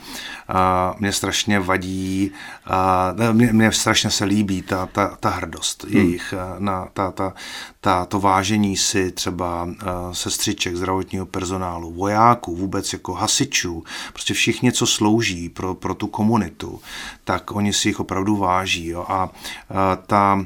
a 0.52 0.96
mě 1.00 1.12
strašně 1.12 1.60
vadí, 1.60 2.32
a 2.66 3.14
mě, 3.32 3.54
mě 3.54 3.72
strašně 3.72 4.10
se 4.10 4.26
líbí 4.26 4.62
ta, 4.62 4.86
ta, 4.86 5.18
ta 5.20 5.30
hrdost 5.30 5.84
hmm. 5.84 5.98
jejich, 5.98 6.34
na 6.60 6.88
ta, 6.94 7.12
ta, 7.12 7.34
ta, 7.82 8.06
to 8.06 8.20
vážení 8.20 8.78
si 8.78 9.12
třeba 9.12 9.70
sestřiček, 10.12 10.76
zdravotního 10.76 11.26
personálu, 11.26 11.92
vojáků, 11.92 12.56
vůbec 12.56 12.94
jako 12.94 13.14
hasičů, 13.14 13.84
prostě 14.14 14.34
všichni, 14.34 14.72
co 14.72 14.88
slouží 14.88 15.50
pro, 15.50 15.76
pro 15.76 15.96
tu 15.96 16.08
komunitu, 16.08 16.82
tak 17.24 17.56
oni 17.56 17.74
si 17.74 17.90
jich 17.90 18.00
opravdu 18.00 18.36
váží. 18.36 18.88
Jo. 18.88 19.06
A, 19.08 19.14
a 19.14 19.30
ta 19.96 20.46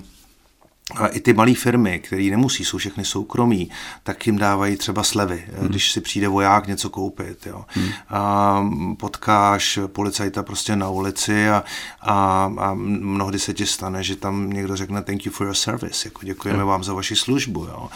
a 0.95 1.07
i 1.07 1.19
ty 1.19 1.33
malé 1.33 1.53
firmy, 1.53 1.99
které 1.99 2.23
nemusí, 2.23 2.65
jsou 2.65 2.77
všechny 2.77 3.05
soukromí, 3.05 3.69
tak 4.03 4.27
jim 4.27 4.37
dávají 4.37 4.75
třeba 4.77 5.03
slevy, 5.03 5.43
hmm. 5.59 5.67
když 5.67 5.91
si 5.91 6.01
přijde 6.01 6.27
voják 6.27 6.67
něco 6.67 6.89
koupit. 6.89 7.45
Jo. 7.45 7.65
Hmm. 7.67 7.89
A 8.09 8.65
potkáš 8.97 9.79
policajta 9.87 10.43
prostě 10.43 10.75
na 10.75 10.89
ulici 10.89 11.49
a, 11.49 11.63
a, 12.01 12.51
a 12.57 12.73
mnohdy 12.73 13.39
se 13.39 13.53
ti 13.53 13.65
stane, 13.65 14.03
že 14.03 14.15
tam 14.15 14.49
někdo 14.49 14.75
řekne 14.75 15.01
thank 15.01 15.25
you 15.25 15.31
for 15.31 15.47
your 15.47 15.55
service, 15.55 16.07
jako 16.07 16.25
děkujeme 16.25 16.59
hmm. 16.59 16.67
vám 16.67 16.83
za 16.83 16.93
vaši 16.93 17.15
službu. 17.15 17.65
Jo. 17.65 17.89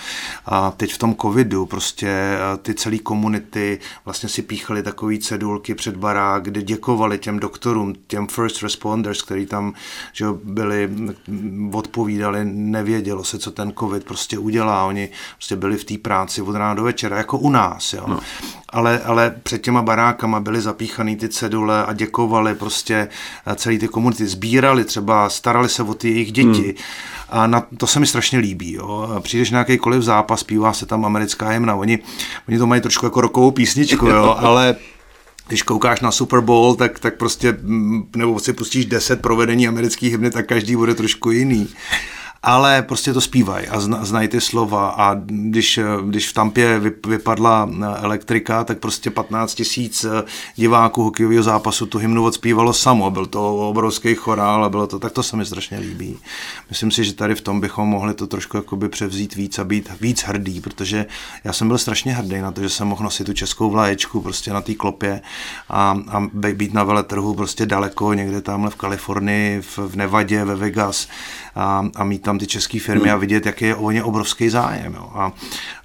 A 0.46 0.72
teď 0.72 0.94
v 0.94 0.98
tom 0.98 1.15
covidu 1.15 1.65
prostě 1.65 2.38
ty 2.62 2.74
celé 2.74 2.98
komunity 2.98 3.79
vlastně 4.06 4.29
si 4.29 4.41
píchali 4.41 4.84
takové 4.84 5.17
cedulky 5.17 5.75
před 5.75 5.98
barák, 5.98 6.44
kde 6.44 6.62
děkovali 6.62 7.20
těm 7.20 7.39
doktorům, 7.39 7.96
těm 8.08 8.27
first 8.27 8.63
responders, 8.63 9.22
kteří 9.22 9.46
tam 9.46 9.74
že 10.13 10.25
byli, 10.44 10.89
odpovídali, 11.74 12.46
nevědělo 12.88 13.24
se, 13.24 13.39
co 13.39 13.51
ten 13.51 13.74
covid 13.79 14.03
prostě 14.03 14.38
udělá. 14.38 14.86
Oni 14.86 15.10
prostě 15.36 15.56
byli 15.56 15.77
v 15.77 15.84
té 15.84 15.98
práci 15.98 16.41
od 16.41 16.56
rána 16.56 16.74
do 16.74 16.84
večera, 16.84 17.17
jako 17.17 17.38
u 17.38 17.50
nás. 17.50 17.94
Jo. 17.94 18.03
No. 18.08 18.20
Ale, 18.70 19.00
ale 19.00 19.36
před 19.44 19.62
těma 19.62 19.82
barákama 19.82 20.39
byly 20.39 20.62
zapíchané 20.62 21.15
ty 21.15 21.29
cedule 21.29 21.86
a 21.86 21.94
děkovali 21.94 22.56
prostě 22.56 23.08
eh, 23.46 23.56
celý 23.56 23.79
ty 23.79 23.88
komunity. 23.88 24.27
Sbírali 24.27 24.84
třeba, 24.84 25.29
starali 25.29 25.70
se 25.70 25.84
o 25.84 25.94
ty 25.94 26.10
jejich 26.10 26.32
děti. 26.32 26.63
Hmm. 26.63 26.74
A 27.29 27.48
na, 27.48 27.67
to 27.77 27.88
se 27.88 28.00
mi 28.00 28.08
strašně 28.08 28.39
líbí. 28.39 28.74
Jo. 28.74 29.20
Přijdeš 29.20 29.51
na 29.51 29.60
jakýkoliv 29.60 30.03
zápas, 30.03 30.39
zpívá 30.39 30.74
se 30.74 30.86
tam 30.86 31.06
americká 31.06 31.50
hymna. 31.50 31.75
Oni, 31.75 32.00
oni 32.48 32.58
to 32.58 32.67
mají 32.67 32.82
trošku 32.82 33.06
jako 33.06 33.22
rokovou 33.22 33.51
písničku, 33.51 34.08
jo, 34.08 34.36
ale 34.39 34.75
když 35.48 35.63
koukáš 35.63 36.01
na 36.01 36.12
Super 36.12 36.39
Bowl, 36.39 36.75
tak, 36.75 37.00
tak 37.00 37.17
prostě, 37.17 37.58
mm, 37.62 38.10
nebo 38.15 38.39
si 38.39 38.53
pustíš 38.53 38.86
10 38.86 39.22
provedení 39.22 39.67
amerických 39.67 40.12
hymny, 40.12 40.32
tak 40.32 40.48
každý 40.48 40.75
bude 40.75 40.96
trošku 40.96 41.32
jiný 41.32 41.67
ale 42.44 42.82
prostě 42.82 43.13
to 43.13 43.22
zpívají 43.22 43.67
a 43.67 43.79
zna, 43.79 44.06
znají 44.06 44.27
ty 44.27 44.41
slova. 44.41 44.89
A 44.89 45.13
když, 45.25 45.79
když 46.06 46.29
v 46.29 46.34
Tampě 46.34 46.82
vypadla 47.08 47.70
elektrika, 47.96 48.63
tak 48.63 48.79
prostě 48.79 49.12
15 49.12 49.56
tisíc 49.56 50.06
diváků 50.56 51.03
hokejového 51.03 51.44
zápasu 51.44 51.86
tu 51.86 51.98
hymnu 51.98 52.24
odspívalo 52.24 52.74
samo, 52.74 53.12
byl 53.12 53.25
to 53.25 53.70
obrovský 53.70 54.15
chorál 54.15 54.65
a 54.65 54.70
bylo 54.70 54.88
to, 54.88 55.00
tak 55.00 55.12
to 55.12 55.24
se 55.24 55.38
mi 55.38 55.46
strašně 55.46 55.79
líbí. 55.79 56.17
Myslím 56.70 56.91
si, 56.91 57.03
že 57.03 57.13
tady 57.13 57.36
v 57.36 57.41
tom 57.41 57.62
bychom 57.62 57.89
mohli 57.89 58.13
to 58.13 58.27
trošku 58.27 58.58
jakoby 58.58 58.89
převzít 58.89 59.36
víc 59.36 59.60
a 59.60 59.63
být 59.63 59.89
víc 60.01 60.24
hrdý, 60.24 60.62
protože 60.62 61.06
já 61.44 61.53
jsem 61.53 61.67
byl 61.67 61.77
strašně 61.77 62.13
hrdý 62.13 62.41
na 62.41 62.51
to, 62.51 62.62
že 62.62 62.70
jsem 62.70 62.88
mohl 62.88 63.03
nosit 63.03 63.24
tu 63.24 63.34
českou 63.34 63.70
vlaječku 63.70 64.22
prostě 64.22 64.53
na 64.53 64.62
té 64.62 64.74
klopě 64.75 65.22
a, 65.70 65.98
a 66.08 66.27
být 66.34 66.74
na 66.74 66.84
veletrhu 66.84 67.34
prostě 67.34 67.65
daleko, 67.65 68.13
někde 68.13 68.41
tamhle 68.41 68.70
v 68.70 68.75
Kalifornii, 68.75 69.62
v, 69.62 69.77
v 69.77 69.96
Nevadě, 69.96 70.46
ve 70.46 70.56
Vegas 70.56 71.08
a, 71.58 71.86
a 71.96 72.04
mít 72.04 72.22
tam 72.22 72.40
ty 72.40 72.48
české 72.48 72.80
firmy 72.80 73.04
hmm. 73.10 73.14
a 73.14 73.18
vidět, 73.18 73.46
jaký 73.46 73.66
je 73.66 73.76
o 73.76 73.92
ně 73.92 74.04
obrovský 74.04 74.50
zájem. 74.50 74.94
Jo. 74.94 75.12
A, 75.14 75.32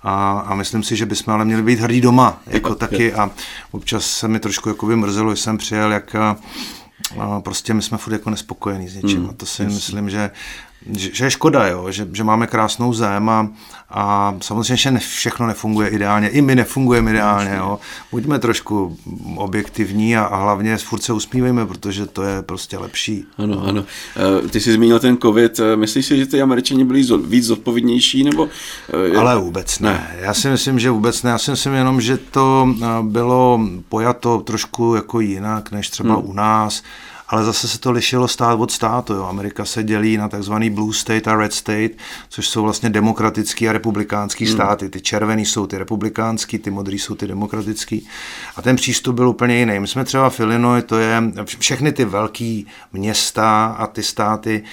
a, 0.02 0.44
a 0.46 0.54
myslím 0.54 0.82
si, 0.82 0.96
že 0.96 1.06
bychom 1.06 1.34
ale 1.34 1.44
měli 1.44 1.62
být 1.62 1.80
hrdí 1.80 2.00
doma, 2.00 2.40
jako 2.46 2.68
je, 2.68 2.74
taky. 2.74 3.02
Je. 3.02 3.14
A 3.14 3.30
občas 3.70 4.04
se 4.04 4.28
mi 4.28 4.40
trošku 4.40 4.68
jakoby 4.68 4.96
mrzelo, 4.96 5.34
že 5.34 5.42
jsem 5.42 5.58
přijel, 5.58 5.92
jak 5.92 6.14
a 6.14 6.36
prostě 7.40 7.74
my 7.74 7.82
jsme 7.82 7.98
furt 7.98 8.12
jako 8.12 8.30
nespokojení 8.30 8.88
s 8.88 8.94
něčím. 8.94 9.20
Hmm. 9.20 9.30
A 9.30 9.32
to 9.32 9.46
si 9.46 9.64
myslím, 9.64 10.10
že 10.10 10.30
že 10.90 11.24
je 11.24 11.30
škoda, 11.30 11.66
jo, 11.66 11.90
že, 11.90 12.08
že 12.12 12.24
máme 12.24 12.46
krásnou 12.46 12.92
zem 12.92 13.28
a, 13.28 13.48
a 13.90 14.34
samozřejmě, 14.40 14.76
že 14.76 14.90
ne, 14.90 15.00
všechno 15.00 15.46
nefunguje 15.46 15.88
ideálně. 15.88 16.28
I 16.28 16.42
my 16.42 16.54
nefungujeme 16.54 17.10
ideálně. 17.10 17.54
Jo. 17.56 17.78
Buďme 18.12 18.38
trošku 18.38 18.98
objektivní 19.36 20.16
a, 20.16 20.24
a 20.24 20.36
hlavně 20.36 20.76
furt 20.76 21.02
se 21.02 21.12
usmívejme, 21.12 21.66
protože 21.66 22.06
to 22.06 22.22
je 22.22 22.42
prostě 22.42 22.78
lepší. 22.78 23.24
Ano, 23.38 23.64
ano. 23.66 23.84
Eh, 24.44 24.48
ty 24.48 24.60
jsi 24.60 24.72
zmínil 24.72 25.00
ten 25.00 25.16
covid. 25.16 25.60
Eh, 25.60 25.76
myslíš 25.76 26.06
si, 26.06 26.16
že 26.16 26.26
ty 26.26 26.42
američani 26.42 26.84
byli 26.84 27.04
víc 27.26 27.44
zodpovědnější? 27.44 28.24
Nebo... 28.24 28.48
Eh, 29.14 29.16
Ale 29.16 29.38
vůbec 29.38 29.78
ne. 29.78 29.90
ne. 29.90 30.16
Já 30.20 30.34
si 30.34 30.48
myslím, 30.48 30.78
že 30.78 30.90
vůbec 30.90 31.22
ne. 31.22 31.30
Já 31.30 31.38
si 31.38 31.50
myslím 31.50 31.72
jenom, 31.72 32.00
že 32.00 32.16
to 32.16 32.68
bylo 33.02 33.60
pojato 33.88 34.38
trošku 34.38 34.94
jako 34.94 35.20
jinak, 35.20 35.72
než 35.72 35.90
třeba 35.90 36.14
hmm. 36.14 36.30
u 36.30 36.32
nás 36.32 36.82
ale 37.32 37.44
zase 37.44 37.68
se 37.68 37.78
to 37.78 37.90
lišilo 37.90 38.28
stát 38.28 38.60
od 38.60 38.70
státu. 38.70 39.14
Jo. 39.14 39.24
Amerika 39.24 39.64
se 39.64 39.82
dělí 39.82 40.16
na 40.16 40.28
takzvaný 40.28 40.70
blue 40.70 40.94
state 40.94 41.28
a 41.28 41.36
red 41.36 41.52
state, 41.52 41.92
což 42.28 42.48
jsou 42.48 42.62
vlastně 42.62 42.90
demokratický 42.90 43.68
a 43.68 43.72
republikánský 43.72 44.44
hmm. 44.44 44.54
státy. 44.54 44.88
Ty 44.88 45.00
červený 45.00 45.46
jsou 45.46 45.66
ty 45.66 45.78
republikánský, 45.78 46.58
ty 46.58 46.70
modrý 46.70 46.98
jsou 46.98 47.14
ty 47.14 47.26
demokratický. 47.26 48.06
A 48.56 48.62
ten 48.62 48.76
přístup 48.76 49.16
byl 49.16 49.28
úplně 49.28 49.58
jiný. 49.58 49.80
My 49.80 49.86
jsme 49.88 50.04
třeba 50.04 50.30
v 50.30 50.40
Illinois, 50.40 50.84
to 50.84 50.98
je 50.98 51.22
všechny 51.58 51.92
ty 51.92 52.04
velké 52.04 52.62
města 52.92 53.66
a 53.66 53.86
ty 53.86 54.02
státy, 54.02 54.64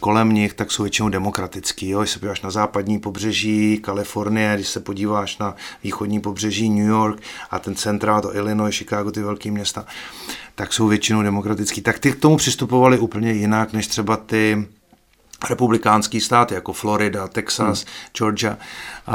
kolem 0.00 0.32
nich, 0.32 0.54
tak 0.54 0.72
jsou 0.72 0.82
většinou 0.82 1.08
demokratický. 1.08 1.88
Jo? 1.88 2.00
Když 2.00 2.10
se 2.10 2.18
podíváš 2.18 2.42
na 2.42 2.50
západní 2.50 2.98
pobřeží 2.98 3.78
Kalifornie, 3.78 4.54
když 4.54 4.68
se 4.68 4.80
podíváš 4.80 5.38
na 5.38 5.54
východní 5.84 6.20
pobřeží 6.20 6.70
New 6.70 6.86
York 6.86 7.22
a 7.50 7.58
ten 7.58 7.74
centrál, 7.74 8.20
to 8.20 8.36
Illinois, 8.36 8.76
Chicago, 8.76 9.10
ty 9.10 9.22
velké 9.22 9.50
města, 9.50 9.86
tak 10.54 10.72
jsou 10.72 10.88
většinou 10.88 11.22
demokratický. 11.22 11.82
Tak 11.82 11.98
ty 11.98 12.12
k 12.12 12.20
tomu 12.20 12.36
přistupovali 12.36 12.98
úplně 12.98 13.32
jinak, 13.32 13.72
než 13.72 13.86
třeba 13.86 14.16
ty 14.16 14.66
republikánský 15.48 16.20
státy, 16.20 16.54
jako 16.54 16.72
Florida, 16.72 17.28
Texas, 17.28 17.84
hmm. 17.84 17.92
Georgia, 18.18 18.58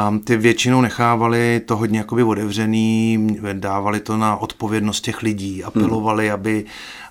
um, 0.10 0.20
ty 0.20 0.38
většinou 0.38 0.82
nechávali 0.82 1.62
to 1.66 1.78
hodně 1.78 2.00
jakoby 2.00 2.24
otevřený, 2.24 3.38
dávali 3.54 4.00
to 4.00 4.18
na 4.18 4.36
odpovědnost 4.36 5.02
těch 5.02 5.24
lidí, 5.24 5.64
apelovali, 5.64 6.26
hmm. 6.26 6.34
aby, 6.34 6.66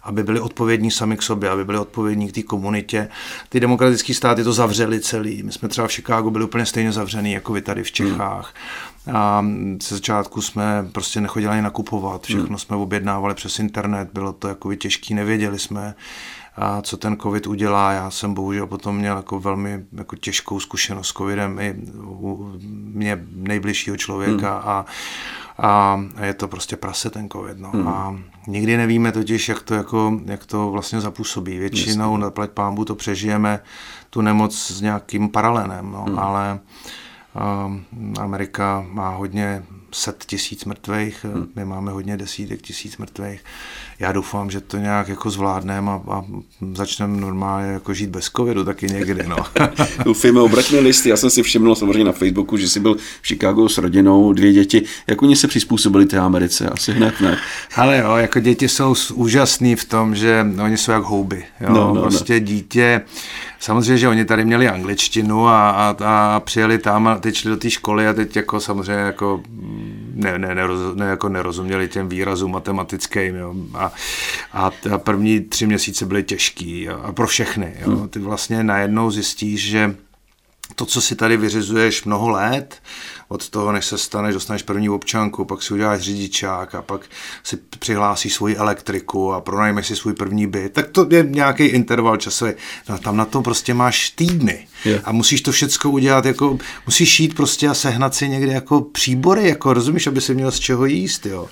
aby 0.07 0.23
byli 0.23 0.41
odpovědní 0.41 0.91
sami 0.91 1.17
k 1.17 1.23
sobě, 1.23 1.51
aby 1.51 1.65
byli 1.65 1.79
odpovědní 1.79 2.29
k 2.29 2.35
té 2.35 2.43
komunitě. 2.43 3.09
Ty 3.49 3.61
demokratické 3.61 4.15
státy 4.15 4.45
to 4.45 4.53
zavřeli 4.53 5.01
celý. 5.01 5.43
My 5.43 5.53
jsme 5.53 5.69
třeba 5.69 5.87
v 5.87 5.93
Chicagu 5.93 6.31
byli 6.31 6.45
úplně 6.45 6.67
stejně 6.67 6.93
zavřený, 6.93 7.33
jako 7.33 7.53
vy 7.53 7.63
tady 7.63 7.83
v 7.83 7.93
Čechách. 7.93 8.55
Hmm. 9.07 9.17
A 9.17 9.45
ze 9.83 9.95
začátku 9.95 10.43
jsme 10.43 10.89
prostě 10.93 11.21
nechodili 11.21 11.53
ani 11.53 11.63
nakupovat, 11.63 12.25
všechno 12.25 12.47
hmm. 12.47 12.59
jsme 12.59 12.77
objednávali 12.77 13.35
přes 13.35 13.59
internet, 13.59 14.09
bylo 14.13 14.33
to 14.33 14.49
jako 14.49 14.75
těžké, 14.75 15.15
nevěděli 15.15 15.59
jsme, 15.59 15.95
a 16.57 16.83
co 16.83 16.97
ten 16.97 17.17
covid 17.17 17.47
udělá. 17.47 17.93
Já 17.93 18.11
jsem 18.11 18.35
bohužel 18.35 18.67
potom 18.67 18.97
měl 18.97 19.17
jako 19.17 19.41
velmi 19.41 19.85
jako 19.93 20.17
těžkou 20.17 20.61
zkušenost 20.61 21.09
s 21.09 21.13
covidem 21.13 21.59
i 21.59 21.75
u 22.03 22.53
mě 22.71 23.25
nejbližšího 23.33 23.97
člověka 23.97 24.59
hmm. 24.59 24.69
a, 24.69 24.87
a 25.59 26.01
je 26.23 26.35
to 26.35 26.49
prostě 26.49 26.77
prase 26.77 27.11
ten 27.11 27.29
covid. 27.29 27.59
No. 27.59 27.71
Hmm. 27.71 27.89
A 27.89 28.17
nikdy 28.47 28.77
nevíme 28.77 29.13
totiž, 29.13 29.49
jak 29.49 29.63
to, 29.63 29.75
jako, 29.75 30.21
jak 30.25 30.47
to 30.47 30.71
vlastně 30.71 31.01
zapůsobí. 31.01 31.59
Většinou 31.59 32.17
na 32.17 32.31
pleť 32.31 32.51
pámbu 32.51 32.85
to 32.85 32.95
přežijeme 32.95 33.61
tu 34.11 34.21
nemoc 34.21 34.59
s 34.59 34.81
nějakým 34.81 35.29
paralenem, 35.29 35.93
no. 35.93 36.03
hmm. 36.03 36.19
ale 36.19 36.59
Amerika 38.21 38.87
má 38.89 39.11
hodně 39.11 39.63
set 39.97 40.25
tisíc 40.26 40.65
mrtvých, 40.65 41.25
hmm. 41.25 41.47
my 41.57 41.65
máme 41.65 41.93
hodně 41.93 42.17
desítek 42.17 42.62
tisíc 42.62 42.97
mrtvých. 42.97 43.41
Já 43.99 44.12
doufám, 44.12 44.50
že 44.50 44.61
to 44.61 44.76
nějak 44.76 45.09
jako 45.09 45.31
zvládneme 45.31 45.91
a, 45.91 46.03
a 46.11 46.25
začneme 46.73 47.21
normálně 47.21 47.73
jako 47.73 47.95
žít 47.95 48.11
bez 48.11 48.25
covidu 48.25 48.65
taky 48.65 48.87
někdy. 48.87 49.26
No. 49.26 49.37
Doufejme, 50.05 50.41
obraťme 50.41 50.79
listy. 50.79 51.09
Já 51.09 51.17
jsem 51.17 51.31
si 51.31 51.43
všiml 51.43 51.75
samozřejmě 51.75 52.05
na 52.05 52.12
Facebooku, 52.12 52.57
že 52.57 52.69
jsi 52.69 52.81
byl 52.81 52.95
v 53.23 53.26
Chicago 53.26 53.69
s 53.69 53.79
rodinou, 53.79 54.33
dvě 54.33 54.53
děti. 54.53 54.83
Jak 55.07 55.23
oni 55.23 55.37
se 55.37 55.49
přizpůsobili 55.49 56.07
té 56.07 56.19
Americe? 56.19 56.69
Asi 56.69 56.93
hned 56.93 57.21
ne. 57.21 57.38
Ale 57.76 57.99
jo, 57.99 58.17
jako 58.17 58.41
děti 58.41 58.69
jsou 58.69 58.95
úžasný 59.15 59.76
v 59.76 59.85
tom, 59.85 60.15
že 60.15 60.47
oni 60.65 60.76
jsou 60.76 60.93
jak 60.93 61.03
houby. 61.03 61.45
Jo? 61.61 61.69
No, 61.73 61.95
no, 61.95 62.03
prostě 62.03 62.33
no. 62.33 62.47
dítě, 62.47 63.00
samozřejmě, 63.61 63.99
že 63.99 64.09
oni 64.09 64.25
tady 64.25 64.45
měli 64.45 64.69
angličtinu 64.69 65.49
a, 65.49 65.71
a, 65.71 65.97
a 66.00 66.41
přijeli 66.41 66.79
tam 66.79 67.09
a 67.09 67.19
teď 67.19 67.35
šli 67.35 67.50
do 67.50 67.57
té 67.57 67.71
školy 67.71 68.09
a 68.09 68.12
teď 68.12 68.37
jako 68.37 68.61
samozřejmě 68.61 69.03
jako 69.03 69.43
ne, 70.17 70.39
ne, 70.39 70.55
neroz, 70.55 70.97
ne, 70.97 71.07
jako 71.07 71.29
nerozuměli 71.29 71.89
těm 71.89 72.09
výrazům 72.09 72.53
matematickým. 72.53 73.37
Jo. 73.37 73.55
A, 73.75 73.93
a, 74.53 74.71
a 74.95 74.99
první 74.99 75.41
tři 75.41 75.67
měsíce 75.67 76.07
byly 76.07 76.23
těžký 76.23 76.83
jo. 76.83 77.01
a 77.03 77.13
pro 77.13 77.27
všechny. 77.27 77.75
Jo. 77.81 77.91
Hmm. 77.91 78.09
Ty 78.09 78.19
vlastně 78.19 78.65
najednou 78.65 79.11
zjistíš, 79.11 79.69
že 79.71 79.97
to, 80.75 80.87
co 80.87 81.01
si 81.01 81.17
tady 81.17 81.37
vyřizuješ 81.37 82.05
mnoho 82.05 82.29
let, 82.29 82.83
od 83.29 83.49
toho, 83.49 83.73
než 83.73 83.87
se 83.87 83.99
staneš, 83.99 84.35
dostaneš 84.35 84.63
první 84.63 84.89
občanku, 84.89 85.45
pak 85.45 85.63
si 85.63 85.75
uděláš 85.75 86.01
řidičák 86.01 86.75
a 86.75 86.83
pak 86.83 87.01
si 87.43 87.59
přihlásíš 87.79 88.35
svoji 88.35 88.57
elektriku 88.57 89.33
a 89.33 89.41
pronajmeš 89.41 89.87
si 89.87 89.97
svůj 89.97 90.13
první 90.13 90.47
byt, 90.47 90.73
tak 90.73 90.89
to 90.91 91.07
je 91.11 91.27
nějaký 91.29 91.65
interval 91.65 92.17
časový. 92.17 92.53
No, 92.89 92.99
tam 92.99 93.17
na 93.17 93.25
to 93.25 93.43
prostě 93.43 93.75
máš 93.75 94.11
týdny. 94.11 94.67
Yeah. 94.85 95.03
A 95.05 95.13
musíš 95.13 95.41
to 95.41 95.53
všecko 95.53 95.91
udělat, 95.91 96.25
jako 96.25 96.59
musíš 96.87 97.21
jít 97.21 97.35
prostě 97.35 97.69
a 97.69 97.75
sehnat 97.75 98.15
si 98.15 98.29
někde 98.29 98.53
jako 98.53 98.81
příbory, 98.81 99.49
jako 99.49 99.75
rozumíš, 99.75 100.07
aby 100.07 100.21
si 100.21 100.35
měl 100.35 100.51
z 100.51 100.61
čeho 100.61 100.87
jíst, 100.87 101.27
jo. 101.27 101.49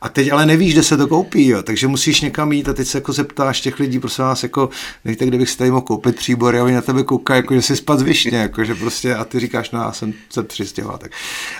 A 0.00 0.08
teď 0.08 0.32
ale 0.32 0.46
nevíš, 0.46 0.72
kde 0.72 0.82
se 0.82 0.96
to 0.96 1.06
koupí, 1.06 1.48
jo. 1.48 1.62
Takže 1.62 1.86
musíš 1.86 2.20
někam 2.20 2.52
jít 2.52 2.68
a 2.68 2.72
teď 2.72 2.88
se 2.88 2.98
jako 2.98 3.12
zeptáš 3.12 3.60
těch 3.60 3.78
lidí, 3.78 3.98
prosím 3.98 4.24
vás, 4.24 4.42
jako, 4.42 4.70
víte, 5.04 5.26
kde 5.26 5.38
bych 5.38 5.50
si 5.50 5.58
tady 5.58 5.70
mohl 5.70 5.82
koupit 5.82 6.16
příbory 6.16 6.58
a 6.58 6.64
oni 6.64 6.74
na 6.74 6.80
tebe 6.80 7.02
koukají, 7.02 7.38
jako 7.38 7.54
že 7.54 7.62
si 7.62 7.76
spad 7.76 7.98
z 7.98 8.02
višně, 8.02 8.38
jako 8.38 8.53
jako, 8.54 8.64
že 8.64 8.74
prostě, 8.74 9.14
a 9.14 9.24
ty 9.24 9.40
říkáš, 9.40 9.70
no 9.70 9.80
já 9.80 9.92
jsem 9.92 10.14
se 10.30 10.42
přistěhoval. 10.42 10.98
Tak. 10.98 11.10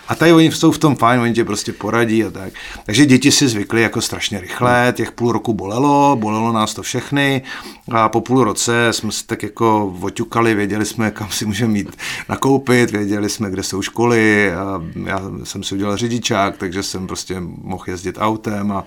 A 0.09 0.15
tady 0.15 0.33
oni 0.33 0.53
jsou 0.53 0.73
v 0.73 0.79
tom 0.79 0.97
fajn, 0.97 1.21
oni 1.21 1.33
tě 1.33 1.45
prostě 1.45 1.73
poradí 1.73 2.25
a 2.25 2.31
tak. 2.31 2.53
Takže 2.87 3.07
děti 3.07 3.33
si 3.33 3.49
zvykly 3.49 3.83
jako 3.83 4.01
strašně 4.01 4.41
rychle, 4.41 4.93
těch 4.97 5.13
půl 5.13 5.33
roku 5.33 5.55
bolelo, 5.55 6.17
bolelo 6.17 6.53
nás 6.53 6.75
to 6.75 6.83
všechny 6.83 7.43
a 7.91 8.09
po 8.09 8.21
půl 8.21 8.45
roce 8.45 8.89
jsme 8.91 9.13
se 9.13 9.27
tak 9.27 9.43
jako 9.43 9.97
oťukali, 10.01 10.55
věděli 10.55 10.85
jsme, 10.85 11.11
kam 11.11 11.31
si 11.31 11.47
můžeme 11.47 11.73
mít 11.73 11.97
nakoupit, 12.29 12.91
věděli 12.91 13.29
jsme, 13.29 13.51
kde 13.51 13.63
jsou 13.63 13.83
školy 13.83 14.53
a 14.53 14.83
já 15.05 15.21
jsem 15.45 15.63
si 15.63 15.75
udělal 15.75 15.97
řidičák, 15.97 16.57
takže 16.57 16.83
jsem 16.83 17.07
prostě 17.07 17.37
mohl 17.41 17.85
jezdit 17.87 18.17
autem 18.21 18.73
a, 18.73 18.85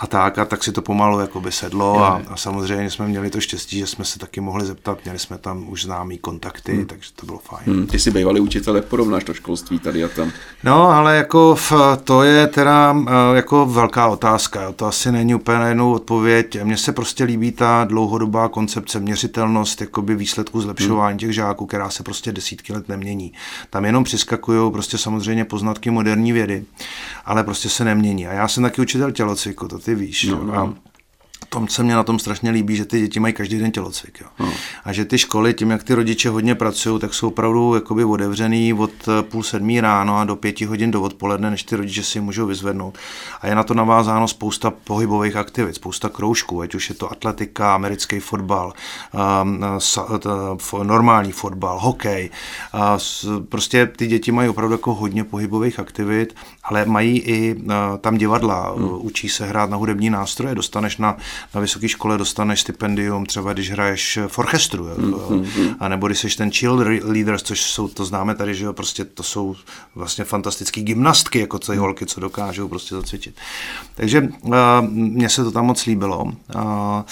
a 0.00 0.06
tak, 0.06 0.38
a 0.38 0.44
tak 0.44 0.64
si 0.64 0.72
to 0.72 0.82
pomalu 0.82 1.20
jakoby 1.20 1.52
sedlo 1.52 2.04
a, 2.04 2.22
a 2.28 2.36
samozřejmě 2.36 2.90
jsme 2.90 3.08
měli 3.08 3.30
to 3.30 3.40
štěstí, 3.40 3.78
že 3.78 3.86
jsme 3.86 4.04
se 4.04 4.18
taky 4.18 4.40
mohli 4.40 4.66
zeptat, 4.66 4.98
měli 5.04 5.18
jsme 5.18 5.38
tam 5.38 5.68
už 5.68 5.84
známý 5.84 6.18
kontakty, 6.18 6.72
hmm. 6.72 6.86
takže 6.86 7.10
to 7.16 7.26
bylo 7.26 7.38
fajn. 7.38 7.62
Hmm, 7.66 7.86
ty 7.86 7.98
jsi 7.98 8.10
bývalý 8.10 8.40
učitel, 8.40 8.76
jak 8.76 8.84
porovnáš 8.84 9.24
to 9.24 9.34
školství 9.34 9.78
tady 9.78 10.04
a 10.04 10.08
tam? 10.08 10.32
No, 10.64 10.88
ale 10.88 11.16
jako 11.16 11.54
v, 11.54 11.72
to 12.04 12.22
je 12.22 12.46
teda 12.46 12.96
eh, 13.08 13.36
jako 13.36 13.66
velká 13.66 14.08
otázka, 14.08 14.72
to 14.72 14.86
asi 14.86 15.12
není 15.12 15.34
úplně 15.34 15.58
na 15.58 15.68
jednu 15.68 15.92
odpověď. 15.92 16.62
Mně 16.62 16.76
se 16.76 16.92
prostě 16.92 17.24
líbí 17.24 17.52
ta 17.52 17.84
dlouhodobá 17.84 18.48
koncepce, 18.48 19.00
měřitelnost 19.00 19.80
jakoby 19.80 20.14
výsledku 20.14 20.60
zlepšování 20.60 21.12
hmm. 21.12 21.18
těch 21.18 21.32
žáků, 21.32 21.66
která 21.66 21.90
se 21.90 22.02
prostě 22.02 22.32
desítky 22.32 22.72
let 22.72 22.88
nemění. 22.88 23.32
Tam 23.70 23.84
jenom 23.84 24.04
přiskakují 24.04 24.72
prostě 24.72 24.98
samozřejmě 24.98 25.44
poznatky 25.44 25.90
moderní 25.90 26.32
vědy, 26.32 26.64
ale 27.24 27.44
prostě 27.44 27.68
se 27.68 27.84
nemění. 27.84 28.26
A 28.26 28.32
já 28.32 28.48
jsem 28.48 28.62
taky 28.62 28.80
učitel 28.80 29.12
tělocviku, 29.12 29.68
to 29.68 29.78
ty 29.78 29.89
ty 29.90 29.94
víš. 29.94 30.24
No, 30.24 30.44
no. 30.44 30.74
Tom 31.52 31.68
se 31.68 31.82
mě 31.82 31.94
na 31.94 32.02
tom 32.02 32.18
strašně 32.18 32.50
líbí, 32.50 32.76
že 32.76 32.84
ty 32.84 33.00
děti 33.00 33.20
mají 33.20 33.34
každý 33.34 33.58
den 33.58 33.70
tělocvik. 33.70 34.20
Jo. 34.20 34.26
No. 34.38 34.52
A 34.84 34.92
že 34.92 35.04
ty 35.04 35.18
školy, 35.18 35.54
tím 35.54 35.70
jak 35.70 35.84
ty 35.84 35.94
rodiče 35.94 36.28
hodně 36.28 36.54
pracují, 36.54 37.00
tak 37.00 37.14
jsou 37.14 37.28
opravdu 37.28 37.74
jakoby 37.74 38.04
otevřený 38.04 38.74
od 38.74 38.90
eh, 39.08 39.22
půl 39.22 39.42
sedmí 39.42 39.80
ráno 39.80 40.18
a 40.18 40.24
do 40.24 40.36
pěti 40.36 40.64
hodin 40.64 40.90
do 40.90 41.02
odpoledne, 41.02 41.50
než 41.50 41.62
ty 41.62 41.76
rodiče 41.76 42.02
si 42.02 42.20
můžou 42.20 42.46
vyzvednout. 42.46 42.98
A 43.40 43.46
je 43.46 43.54
na 43.54 43.62
to 43.62 43.74
navázáno 43.74 44.28
spousta 44.28 44.70
pohybových 44.84 45.36
aktivit, 45.36 45.74
spousta 45.74 46.08
kroužků, 46.08 46.60
ať 46.60 46.74
už 46.74 46.88
je 46.88 46.94
to 46.94 47.12
atletika, 47.12 47.74
americký 47.74 48.20
fotbal, 48.20 48.72
um, 49.42 49.64
normální 50.82 51.32
fotbal, 51.32 51.78
hokej. 51.80 52.30
A 52.72 52.98
prostě 53.48 53.86
ty 53.86 54.06
děti 54.06 54.32
mají 54.32 54.48
opravdu 54.48 54.74
jako 54.74 54.94
hodně 54.94 55.24
pohybových 55.24 55.80
aktivit, 55.80 56.36
ale 56.64 56.84
mají 56.84 57.18
i 57.18 57.56
tam 58.00 58.16
divadla, 58.16 58.74
hmm. 58.76 58.88
učí 58.92 59.28
se 59.28 59.46
hrát 59.46 59.70
na 59.70 59.76
hudební 59.76 60.10
nástroje, 60.10 60.54
dostaneš 60.54 60.96
na 60.96 61.16
na 61.54 61.60
vysoké 61.60 61.88
škole 61.88 62.18
dostaneš 62.18 62.60
stipendium, 62.60 63.26
třeba 63.26 63.52
když 63.52 63.70
hraješ 63.70 64.18
v 64.26 64.38
orchestru, 64.38 64.88
mm, 64.98 65.14
mm, 65.28 65.46
mm. 65.56 65.74
a 65.80 65.88
nebo 65.88 66.06
když 66.06 66.18
jsi 66.18 66.36
ten 66.36 66.50
chill 66.50 66.84
leaders, 67.02 67.42
což 67.42 67.60
jsou, 67.60 67.88
to 67.88 68.04
známe 68.04 68.34
tady, 68.34 68.54
že 68.54 68.64
jo, 68.64 68.72
prostě 68.72 69.04
to 69.04 69.22
jsou 69.22 69.56
vlastně 69.94 70.24
fantastické 70.24 70.80
gymnastky, 70.80 71.38
jako 71.38 71.58
ty 71.58 71.72
mm. 71.72 71.78
holky, 71.78 72.06
co 72.06 72.20
dokážou 72.20 72.68
prostě 72.68 72.94
zacvičit. 72.94 73.34
Takže 73.94 74.28
mně 74.90 75.28
se 75.28 75.44
to 75.44 75.50
tam 75.50 75.66
moc 75.66 75.86
líbilo. 75.86 76.24
Uh, 76.24 77.02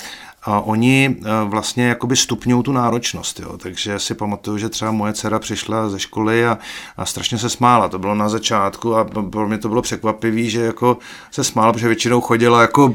a 0.49 0.61
oni 0.61 1.17
eh, 1.21 1.25
vlastně 1.45 1.87
jakoby 1.87 2.17
stupňují 2.17 2.63
tu 2.63 2.73
náročnost, 2.73 3.41
jo. 3.41 3.59
takže 3.59 3.99
si 3.99 4.15
pamatuju, 4.15 4.59
že 4.59 4.69
třeba 4.69 4.91
moje 4.91 5.13
dcera 5.13 5.39
přišla 5.39 5.89
ze 5.89 5.99
školy 5.99 6.47
a, 6.47 6.59
a 6.97 7.07
strašně 7.07 7.39
se 7.39 7.51
smála, 7.51 7.89
to 7.89 7.99
bylo 7.99 8.15
na 8.15 8.29
začátku 8.29 8.97
a 8.97 9.05
pro 9.05 9.49
mě 9.49 9.59
to 9.59 9.69
bylo 9.69 9.83
překvapivý, 9.83 10.51
že 10.51 10.61
jako 10.61 10.99
se 11.31 11.45
smála, 11.45 11.73
protože 11.73 11.87
většinou 11.87 12.21
chodila 12.21 12.61
jako, 12.61 12.95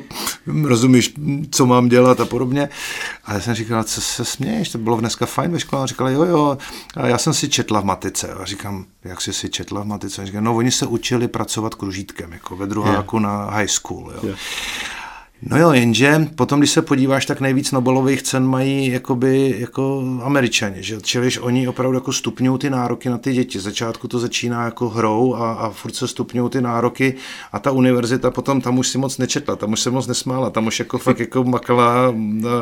rozumíš, 0.63 1.13
co 1.51 1.65
mám 1.65 1.89
dělat 1.89 2.19
a 2.19 2.25
podobně. 2.25 2.69
A 3.25 3.33
já 3.33 3.39
jsem 3.39 3.55
říkal, 3.55 3.83
co 3.83 4.01
se 4.01 4.25
směješ, 4.25 4.69
to 4.69 4.77
bylo 4.77 4.99
dneska 4.99 5.25
fajn 5.25 5.51
ve 5.51 5.59
škole. 5.59 5.83
A 5.83 5.85
říkala, 5.85 6.09
jo, 6.09 6.23
jo, 6.23 6.57
a 6.97 7.07
já 7.07 7.17
jsem 7.17 7.33
si 7.33 7.49
četla 7.49 7.81
v 7.81 7.85
matice. 7.85 8.33
A 8.33 8.45
říkám, 8.45 8.85
jak 9.03 9.21
jsi 9.21 9.33
si 9.33 9.49
četla 9.49 9.81
v 9.81 9.85
matice? 9.85 10.21
A 10.21 10.25
říkám, 10.25 10.43
no 10.43 10.55
oni 10.55 10.71
se 10.71 10.85
učili 10.85 11.27
pracovat 11.27 11.75
kružítkem, 11.75 12.33
jako 12.33 12.55
ve 12.55 12.67
druháku 12.67 13.15
yeah. 13.17 13.23
na 13.23 13.49
high 13.49 13.67
school. 13.67 14.11
Jo. 14.15 14.19
Yeah. 14.23 14.39
No 15.49 15.57
jo, 15.57 15.71
jenže 15.71 16.27
potom, 16.35 16.59
když 16.59 16.69
se 16.69 16.81
podíváš, 16.81 17.25
tak 17.25 17.41
nejvíc 17.41 17.71
Nobelových 17.71 18.21
cen 18.21 18.47
mají 18.47 18.91
jakoby, 18.91 19.55
jako 19.57 20.03
američani, 20.23 20.83
že? 20.83 21.01
Čili 21.01 21.29
oni 21.39 21.67
opravdu 21.67 21.97
jako 21.97 22.13
stupňují 22.13 22.59
ty 22.59 22.69
nároky 22.69 23.09
na 23.09 23.17
ty 23.17 23.33
děti. 23.33 23.59
Začátku 23.59 24.07
to 24.07 24.19
začíná 24.19 24.65
jako 24.65 24.89
hrou 24.89 25.35
a, 25.35 25.53
a 25.53 25.69
furt 25.69 25.95
se 25.95 26.07
stupňují 26.07 26.49
ty 26.49 26.61
nároky 26.61 27.15
a 27.51 27.59
ta 27.59 27.71
univerzita 27.71 28.31
potom 28.31 28.61
tam 28.61 28.77
už 28.77 28.87
si 28.87 28.97
moc 28.97 29.17
nečetla, 29.17 29.55
tam 29.55 29.73
už 29.73 29.79
se 29.79 29.91
moc 29.91 30.07
nesmála, 30.07 30.49
tam 30.49 30.67
už 30.67 30.79
jako 30.79 30.97
fakt 30.97 31.19
jako 31.19 31.43
makala 31.43 32.13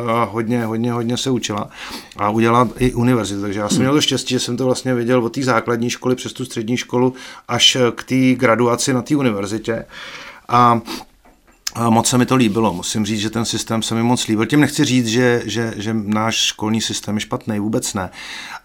a 0.07 0.23
hodně, 0.23 0.65
hodně, 0.65 0.91
hodně 0.91 1.17
se 1.17 1.29
učila 1.29 1.69
a 2.17 2.29
udělala 2.29 2.69
i 2.79 2.93
univerzitu. 2.93 3.41
Takže 3.41 3.59
já 3.59 3.69
jsem 3.69 3.79
měl 3.79 3.93
to 3.93 4.01
štěstí, 4.01 4.33
že 4.33 4.39
jsem 4.39 4.57
to 4.57 4.65
vlastně 4.65 4.93
viděl 4.93 5.25
od 5.25 5.33
té 5.33 5.43
základní 5.43 5.89
školy 5.89 6.15
přes 6.15 6.33
tu 6.33 6.45
střední 6.45 6.77
školu 6.77 7.13
až 7.47 7.77
k 7.95 8.03
té 8.03 8.35
graduaci 8.35 8.93
na 8.93 9.01
té 9.01 9.15
univerzitě. 9.15 9.85
A 10.49 10.81
a 11.73 11.89
moc 11.89 12.07
se 12.07 12.17
mi 12.17 12.25
to 12.25 12.35
líbilo, 12.35 12.73
musím 12.73 13.05
říct, 13.05 13.19
že 13.19 13.29
ten 13.29 13.45
systém 13.45 13.81
se 13.81 13.95
mi 13.95 14.03
moc 14.03 14.27
líbil. 14.27 14.45
Tím 14.45 14.59
nechci 14.59 14.85
říct, 14.85 15.07
že, 15.07 15.41
že, 15.45 15.73
že 15.77 15.93
náš 15.93 16.35
školní 16.35 16.81
systém 16.81 17.15
je 17.15 17.21
špatný, 17.21 17.59
vůbec 17.59 17.93
ne 17.93 18.09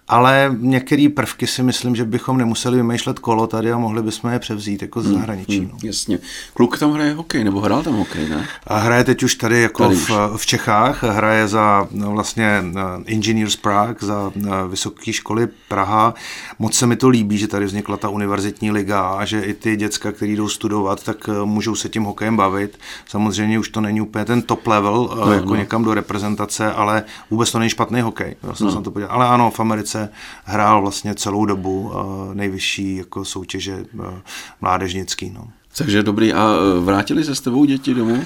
ale 0.08 0.56
některé 0.58 1.08
prvky 1.14 1.46
si 1.46 1.62
myslím, 1.62 1.96
že 1.96 2.04
bychom 2.04 2.38
nemuseli 2.38 2.76
vymýšlet 2.76 3.18
kolo 3.18 3.46
tady 3.46 3.72
a 3.72 3.78
mohli 3.78 4.02
bychom 4.02 4.30
je 4.30 4.38
převzít 4.38 4.82
jako 4.82 5.02
z 5.02 5.06
hmm, 5.06 5.14
zahraničí. 5.14 5.58
Hmm, 5.58 5.68
no. 5.68 5.78
jasně. 5.82 6.18
Kluk 6.54 6.78
tam 6.78 6.92
hraje 6.92 7.14
hokej, 7.14 7.44
nebo 7.44 7.60
hrál 7.60 7.82
tam 7.82 7.94
hokej, 7.94 8.28
ne? 8.28 8.46
A 8.66 8.78
hraje 8.78 9.04
teď 9.04 9.22
už 9.22 9.34
tady 9.34 9.62
jako 9.62 9.82
tady 9.82 9.96
v, 9.96 10.10
už. 10.10 10.12
v 10.36 10.46
Čechách, 10.46 11.02
hraje 11.02 11.48
za 11.48 11.88
no, 11.90 12.10
vlastně 12.10 12.64
Engineers 13.06 13.56
Prague, 13.56 13.96
za 14.00 14.32
Vysoké 14.68 15.12
školy 15.12 15.48
Praha. 15.68 16.14
Moc 16.58 16.74
se 16.74 16.86
mi 16.86 16.96
to 16.96 17.08
líbí, 17.08 17.38
že 17.38 17.48
tady 17.48 17.66
vznikla 17.66 17.96
ta 17.96 18.08
univerzitní 18.08 18.70
liga 18.70 19.08
a 19.08 19.24
že 19.24 19.40
i 19.40 19.54
ty 19.54 19.76
děcka, 19.76 20.12
kteří 20.12 20.36
jdou 20.36 20.48
studovat, 20.48 21.04
tak 21.04 21.28
eh, 21.28 21.44
můžou 21.44 21.74
se 21.74 21.88
tím 21.88 22.02
hokejem 22.02 22.36
bavit. 22.36 22.78
Samozřejmě 23.06 23.58
už 23.58 23.68
to 23.68 23.80
není 23.80 24.00
úplně 24.00 24.24
ten 24.24 24.42
top 24.42 24.66
level, 24.66 25.10
eh, 25.12 25.26
no, 25.26 25.32
jako 25.32 25.48
no. 25.48 25.56
někam 25.56 25.84
do 25.84 25.94
reprezentace, 25.94 26.72
ale 26.72 27.04
vůbec 27.30 27.52
to 27.52 27.58
není 27.58 27.70
špatný 27.70 28.00
hokej. 28.00 28.36
Já 28.42 28.54
jsem 28.54 28.66
no. 28.66 28.82
to 28.82 28.90
podíval. 28.90 29.14
Ale 29.14 29.26
ano, 29.28 29.50
v 29.50 29.60
Americe 29.60 29.95
Americe 29.96 30.08
hrál 30.44 30.82
vlastně 30.82 31.14
celou 31.14 31.44
dobu 31.44 31.92
eh, 31.92 32.34
nejvyšší 32.34 32.96
jako 32.96 33.24
soutěže 33.24 33.84
eh, 34.04 34.20
mládežnický. 34.60 35.30
No. 35.30 35.48
Takže 35.76 36.02
dobrý. 36.02 36.32
A 36.32 36.54
eh, 36.54 36.80
vrátili 36.80 37.24
se 37.24 37.34
s 37.34 37.40
tebou 37.40 37.64
děti 37.64 37.94
domů? 37.94 38.24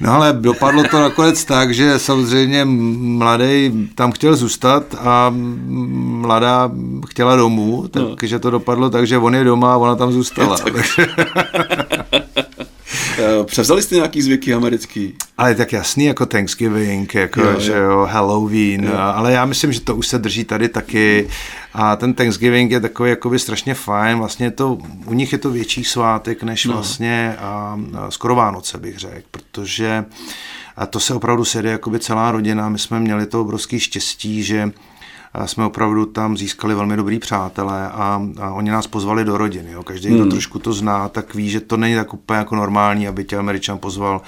No 0.00 0.12
ale 0.12 0.32
dopadlo 0.32 0.84
to 0.90 1.00
nakonec 1.00 1.44
tak, 1.44 1.74
že 1.74 1.98
samozřejmě 1.98 2.64
mladý 2.64 3.88
tam 3.94 4.12
chtěl 4.12 4.36
zůstat 4.36 4.94
a 4.98 5.32
mladá 6.20 6.70
chtěla 7.08 7.36
domů, 7.36 7.88
no. 7.94 8.16
takže 8.16 8.38
to 8.38 8.50
dopadlo 8.50 8.90
tak, 8.90 9.06
že 9.06 9.18
on 9.18 9.34
je 9.34 9.44
doma 9.44 9.74
a 9.74 9.76
ona 9.76 9.96
tam 9.96 10.12
zůstala. 10.12 10.56
Eh, 13.20 13.44
převzali 13.44 13.82
jste 13.82 13.94
nějaký 13.94 14.22
zvyky 14.22 14.54
americký? 14.54 15.14
Ale 15.38 15.54
tak 15.54 15.72
jasný, 15.72 16.04
jako 16.04 16.26
Thanksgiving, 16.26 17.14
jako 17.14 17.40
jo, 17.40 17.60
že 17.60 17.72
jo, 17.72 18.08
Halloween, 18.10 18.84
jo. 18.84 18.92
ale 18.96 19.32
já 19.32 19.44
myslím, 19.46 19.72
že 19.72 19.80
to 19.80 19.96
už 19.96 20.06
se 20.06 20.18
drží 20.18 20.44
tady 20.44 20.68
taky 20.68 21.28
a 21.74 21.96
ten 21.96 22.14
Thanksgiving 22.14 22.70
je 22.70 22.80
takový 22.80 23.10
jakoby 23.10 23.38
strašně 23.38 23.74
fajn, 23.74 24.18
vlastně 24.18 24.50
to, 24.50 24.78
u 25.06 25.14
nich 25.14 25.32
je 25.32 25.38
to 25.38 25.50
větší 25.50 25.84
svátek 25.84 26.42
než 26.42 26.64
no. 26.64 26.72
vlastně 26.72 27.36
a, 27.38 27.78
a 27.98 28.10
skoro 28.10 28.34
Vánoce 28.34 28.78
bych 28.78 28.98
řekl, 28.98 29.26
protože 29.30 30.04
a 30.76 30.86
to 30.86 31.00
se 31.00 31.14
opravdu 31.14 31.44
sede 31.44 31.70
jakoby 31.70 31.98
celá 31.98 32.32
rodina, 32.32 32.68
my 32.68 32.78
jsme 32.78 33.00
měli 33.00 33.26
to 33.26 33.40
obrovský 33.40 33.80
štěstí, 33.80 34.42
že 34.42 34.70
jsme 35.46 35.64
opravdu 35.64 36.06
tam 36.06 36.36
získali 36.36 36.74
velmi 36.74 36.96
dobrý 36.96 37.18
přátelé 37.18 37.88
a, 37.88 38.22
a 38.40 38.50
oni 38.52 38.70
nás 38.70 38.86
pozvali 38.86 39.24
do 39.24 39.38
rodiny. 39.38 39.72
Jo. 39.72 39.82
Každý, 39.82 40.08
kdo 40.08 40.22
hmm. 40.22 40.30
trošku 40.30 40.58
to 40.58 40.72
zná, 40.72 41.08
tak 41.08 41.34
ví, 41.34 41.50
že 41.50 41.60
to 41.60 41.76
není 41.76 41.94
tak 41.94 42.14
úplně 42.14 42.38
jako 42.38 42.56
normální, 42.56 43.08
aby 43.08 43.24
tě 43.24 43.36
Američan 43.36 43.78
pozval 43.78 44.20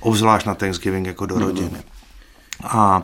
obzvlášť 0.00 0.46
na 0.46 0.54
Thanksgiving 0.54 1.06
jako 1.06 1.26
do 1.26 1.34
hmm. 1.34 1.44
rodiny. 1.44 1.78
A 2.64 3.02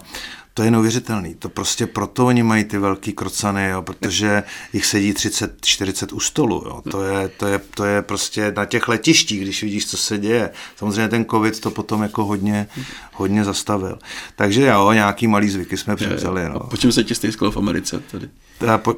to 0.58 0.62
je 0.62 0.70
neuvěřitelný. 0.70 1.34
To 1.34 1.48
prostě 1.48 1.86
proto 1.86 2.26
oni 2.26 2.42
mají 2.42 2.64
ty 2.64 2.78
velký 2.78 3.12
krocany, 3.12 3.68
jo, 3.68 3.82
protože 3.82 4.42
jich 4.72 4.86
sedí 4.86 5.12
30-40 5.12 6.16
u 6.16 6.20
stolu. 6.20 6.62
Jo. 6.66 6.82
To, 6.90 7.02
je, 7.02 7.28
to, 7.28 7.46
je, 7.46 7.60
to 7.74 7.84
je 7.84 8.02
prostě 8.02 8.52
na 8.56 8.64
těch 8.64 8.88
letištích, 8.88 9.40
když 9.40 9.62
vidíš, 9.62 9.86
co 9.86 9.96
se 9.96 10.18
děje. 10.18 10.50
Samozřejmě 10.76 11.08
ten 11.08 11.24
covid 11.24 11.60
to 11.60 11.70
potom 11.70 12.02
jako 12.02 12.24
hodně, 12.24 12.68
hodně 13.12 13.44
zastavil. 13.44 13.98
Takže 14.36 14.66
jo, 14.66 14.92
nějaký 14.92 15.26
malý 15.26 15.50
zvyky 15.50 15.76
jsme 15.76 15.96
převzali. 15.96 16.48
No. 16.48 16.62
A 16.62 16.66
po 16.66 16.76
čem 16.76 16.92
se 16.92 17.04
ti 17.04 17.14
stýskalo 17.14 17.50
v 17.50 17.56
Americe 17.56 18.00
tady? 18.10 18.28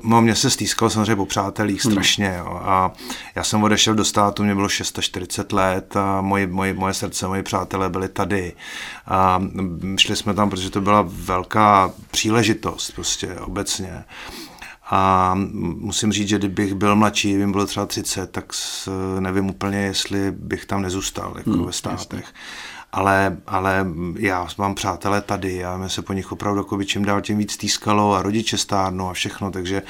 No, 0.04 0.22
mě 0.22 0.34
se 0.34 0.50
stýskalo 0.50 0.90
samozřejmě 0.90 1.16
po 1.16 1.26
přátelích 1.26 1.84
hmm. 1.84 1.92
strašně. 1.92 2.28
Hmm. 2.28 2.38
Jo. 2.38 2.60
A 2.64 2.92
já 3.34 3.44
jsem 3.44 3.62
odešel 3.62 3.94
do 3.94 4.04
státu, 4.04 4.42
mě 4.42 4.54
bylo 4.54 4.68
640 4.68 5.52
let 5.52 5.96
a 5.96 6.20
moje, 6.20 6.46
moje, 6.46 6.74
moje 6.74 6.94
srdce, 6.94 7.28
moje 7.28 7.42
přátelé 7.42 7.88
byli 7.88 8.08
tady. 8.08 8.52
A 9.06 9.42
šli 9.96 10.16
jsme 10.16 10.34
tam, 10.34 10.50
protože 10.50 10.70
to 10.70 10.80
byla 10.80 11.04
velká 11.08 11.92
příležitost 12.10 12.90
prostě 12.90 13.34
obecně. 13.34 14.04
A 14.92 15.32
musím 15.60 16.12
říct, 16.12 16.28
že 16.28 16.38
kdybych 16.38 16.74
byl 16.74 16.96
mladší, 16.96 17.28
kdybych 17.34 17.52
byl 17.52 17.66
třeba 17.66 17.86
30, 17.86 18.30
tak 18.30 18.52
nevím 19.20 19.50
úplně, 19.50 19.78
jestli 19.78 20.30
bych 20.30 20.66
tam 20.66 20.82
nezůstal 20.82 21.34
jako 21.38 21.50
hmm, 21.50 21.66
ve 21.66 21.72
státech. 21.72 22.24
Jasně 22.24 22.79
ale, 22.92 23.36
ale 23.46 23.86
já 24.18 24.48
mám 24.58 24.74
přátelé 24.74 25.20
tady 25.20 25.64
a 25.64 25.76
mě 25.76 25.88
se 25.88 26.02
po 26.02 26.12
nich 26.12 26.32
opravdu 26.32 26.60
jako 26.60 26.84
čím 26.84 27.04
dál 27.04 27.20
tím 27.20 27.38
víc 27.38 27.52
stýskalo 27.52 28.14
a 28.14 28.22
rodiče 28.22 28.58
stárnou 28.58 29.08
a 29.08 29.12
všechno, 29.12 29.50
takže 29.50 29.82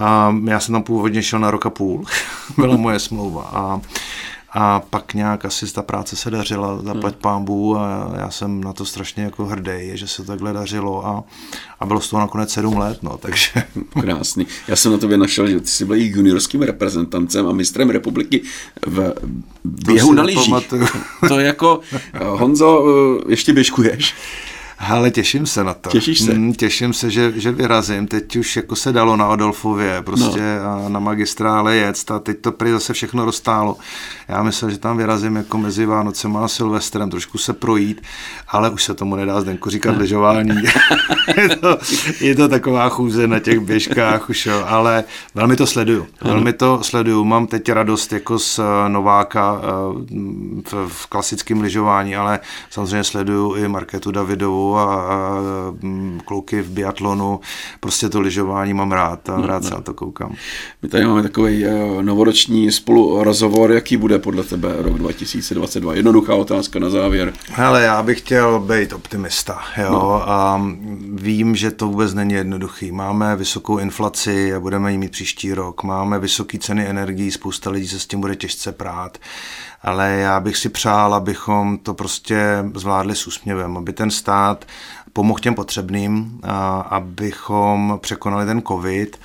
A 0.00 0.34
já 0.44 0.60
jsem 0.60 0.72
tam 0.72 0.82
původně 0.82 1.22
šel 1.22 1.38
na 1.38 1.50
rok 1.50 1.66
a 1.66 1.70
půl, 1.70 2.04
byla 2.58 2.76
moje 2.76 2.98
smlouva. 2.98 3.42
A 3.42 3.80
a 4.58 4.80
pak 4.80 5.14
nějak 5.14 5.44
asi 5.44 5.72
ta 5.72 5.82
práce 5.82 6.16
se 6.16 6.30
dařila, 6.30 6.82
zaplať 6.82 7.14
hmm. 7.14 7.22
pámbu 7.22 7.78
a 7.78 8.12
já 8.18 8.30
jsem 8.30 8.64
na 8.64 8.72
to 8.72 8.84
strašně 8.84 9.24
jako 9.24 9.46
hrdý, 9.46 9.90
že 9.94 10.06
se 10.06 10.16
to 10.16 10.24
takhle 10.24 10.52
dařilo 10.52 11.06
a, 11.06 11.24
a 11.80 11.86
bylo 11.86 12.00
z 12.00 12.10
toho 12.10 12.20
nakonec 12.20 12.50
sedm 12.52 12.76
let, 12.76 12.98
no, 13.02 13.18
takže. 13.18 13.50
Krásný. 14.00 14.46
Já 14.68 14.76
jsem 14.76 14.92
na 14.92 14.98
tobě 14.98 15.18
našel, 15.18 15.46
že 15.46 15.60
ty 15.60 15.66
jsi 15.66 15.84
byl 15.84 15.96
juniorským 15.96 16.62
reprezentantem 16.62 17.46
a 17.46 17.52
mistrem 17.52 17.90
republiky 17.90 18.42
v 18.86 19.14
běhu 19.64 20.12
na 20.12 20.22
lyžích. 20.22 20.54
To 21.28 21.38
jako, 21.38 21.80
Honzo, 22.20 22.84
ještě 23.28 23.52
běžkuješ? 23.52 24.14
Ale 24.78 25.10
těším 25.10 25.46
se 25.46 25.64
na 25.64 25.74
to. 25.74 25.90
Těšíš 25.90 26.20
se? 26.20 26.34
Mm, 26.34 26.54
těším 26.54 26.92
se, 26.92 27.10
že, 27.10 27.32
že 27.36 27.52
vyrazím. 27.52 28.06
Teď 28.06 28.36
už 28.36 28.56
jako 28.56 28.76
se 28.76 28.92
dalo 28.92 29.16
na 29.16 29.26
Adolfově, 29.26 30.02
prostě 30.02 30.60
no. 30.62 30.86
a 30.86 30.88
na 30.88 31.00
magistrále 31.00 31.76
jet 31.76 32.10
a 32.10 32.18
teď 32.18 32.40
to 32.40 32.52
prý 32.52 32.70
zase 32.70 32.92
všechno 32.92 33.24
roztálo. 33.24 33.76
Já 34.28 34.42
myslím, 34.42 34.70
že 34.70 34.78
tam 34.78 34.96
vyrazím 34.96 35.36
jako 35.36 35.58
mezi 35.58 35.86
Vánocem 35.86 36.36
a 36.36 36.48
Silvestrem, 36.48 37.10
trošku 37.10 37.38
se 37.38 37.52
projít, 37.52 38.02
ale 38.48 38.70
už 38.70 38.84
se 38.84 38.94
tomu 38.94 39.16
nedá 39.16 39.40
Zdenku 39.40 39.70
říkat 39.70 39.96
ležování. 39.96 40.50
je, 41.36 41.56
to, 41.56 41.78
je 42.20 42.34
to 42.34 42.48
taková 42.48 42.88
chůze 42.88 43.26
na 43.26 43.40
těch 43.40 43.60
běžkách 43.60 44.30
už, 44.30 44.46
jo, 44.46 44.64
ale 44.66 45.04
velmi 45.34 45.56
to 45.56 45.66
sleduju. 45.66 46.06
Velmi 46.22 46.52
to 46.52 46.82
sleduju. 46.82 47.24
Mám 47.24 47.46
teď 47.46 47.72
radost 47.72 48.12
jako 48.12 48.38
z 48.38 48.58
eh, 48.58 48.88
Nováka 48.88 49.60
eh, 49.62 49.66
v, 50.70 50.88
v 50.88 51.06
klasickém 51.06 51.60
lyžování, 51.60 52.16
ale 52.16 52.40
samozřejmě 52.70 53.04
sleduju 53.04 53.54
i 53.54 53.68
Marketu 53.68 54.10
Davidovou, 54.10 54.76
a, 54.76 54.94
a 54.94 55.40
mm, 55.80 56.20
kluky 56.24 56.62
v 56.62 56.70
biatlonu, 56.70 57.40
prostě 57.80 58.08
to 58.08 58.20
lyžování 58.20 58.74
mám 58.74 58.92
rád 58.92 59.28
a 59.28 59.36
no, 59.36 59.46
rád 59.46 59.62
no. 59.62 59.68
se 59.68 59.74
na 59.74 59.80
to 59.80 59.94
koukám. 59.94 60.34
My 60.82 60.88
tady 60.88 61.06
máme 61.06 61.22
takový 61.22 61.66
uh, 61.66 62.02
novoroční 62.02 62.72
spolu 62.72 63.24
rozhovor, 63.24 63.72
jaký 63.72 63.96
bude 63.96 64.18
podle 64.18 64.44
tebe 64.44 64.68
rok 64.78 64.98
2022? 64.98 65.94
Jednoduchá 65.94 66.34
otázka 66.34 66.78
na 66.78 66.90
závěr. 66.90 67.32
Hele, 67.50 67.82
já 67.82 68.02
bych 68.02 68.18
chtěl 68.18 68.60
být 68.60 68.92
optimista, 68.92 69.60
jo, 69.76 69.90
no. 69.90 70.30
a 70.30 70.62
vím, 71.16 71.56
že 71.56 71.70
to 71.70 71.86
vůbec 71.86 72.14
není 72.14 72.34
jednoduchý. 72.34 72.92
Máme 72.92 73.36
vysokou 73.36 73.78
inflaci 73.78 74.54
a 74.54 74.60
budeme 74.60 74.92
ji 74.92 74.98
mít 74.98 75.12
příští 75.12 75.54
rok, 75.54 75.82
máme 75.82 76.18
vysoké 76.18 76.58
ceny 76.58 76.86
energií, 76.86 77.30
spousta 77.30 77.70
lidí 77.70 77.88
se 77.88 78.00
s 78.00 78.06
tím 78.06 78.20
bude 78.20 78.36
těžce 78.36 78.72
prát 78.72 79.18
ale 79.86 80.16
já 80.16 80.40
bych 80.40 80.56
si 80.56 80.68
přál, 80.68 81.14
abychom 81.14 81.78
to 81.78 81.94
prostě 81.94 82.64
zvládli 82.74 83.16
s 83.16 83.26
úsměvem, 83.26 83.76
aby 83.76 83.92
ten 83.92 84.10
stát 84.10 84.64
pomohl 85.12 85.38
těm 85.38 85.54
potřebným, 85.54 86.40
abychom 86.90 87.98
překonali 88.02 88.46
ten 88.46 88.62
covid 88.62 89.20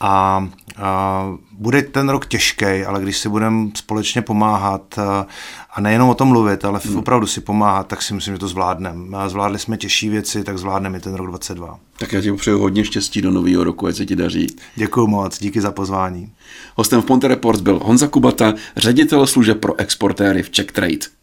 a, 0.00 0.48
a 0.76 1.26
bude 1.52 1.82
ten 1.82 2.08
rok 2.08 2.26
těžký, 2.26 2.64
ale 2.64 3.02
když 3.02 3.18
si 3.18 3.28
budeme 3.28 3.68
společně 3.74 4.22
pomáhat 4.22 4.98
a 5.74 5.80
nejenom 5.80 6.08
o 6.08 6.14
tom 6.14 6.28
mluvit, 6.28 6.64
ale 6.64 6.80
hmm. 6.84 6.96
opravdu 6.96 7.26
si 7.26 7.40
pomáhat, 7.40 7.86
tak 7.86 8.02
si 8.02 8.14
myslím, 8.14 8.34
že 8.34 8.38
to 8.38 8.48
zvládneme. 8.48 9.28
Zvládli 9.28 9.58
jsme 9.58 9.76
těžší 9.76 10.08
věci, 10.08 10.44
tak 10.44 10.58
zvládneme 10.58 10.98
i 10.98 11.00
ten 11.00 11.14
rok 11.14 11.26
22. 11.26 11.78
Tak 11.98 12.12
já 12.12 12.20
ti 12.20 12.32
přeju 12.32 12.58
hodně 12.58 12.84
štěstí 12.84 13.22
do 13.22 13.30
nového 13.30 13.64
roku, 13.64 13.86
ať 13.86 13.96
se 13.96 14.06
ti 14.06 14.16
daří. 14.16 14.46
Děkuji 14.76 15.06
moc, 15.06 15.38
díky 15.38 15.60
za 15.60 15.72
pozvání. 15.72 16.32
Hostem 16.76 17.02
v 17.02 17.04
Ponte 17.04 17.28
Reports 17.28 17.60
byl 17.60 17.80
Honza 17.82 18.08
Kubata, 18.08 18.54
ředitel 18.76 19.26
služeb 19.26 19.60
pro 19.60 19.80
exportéry 19.80 20.42
v 20.42 20.50
Czech 20.50 20.72
Trade. 20.72 21.19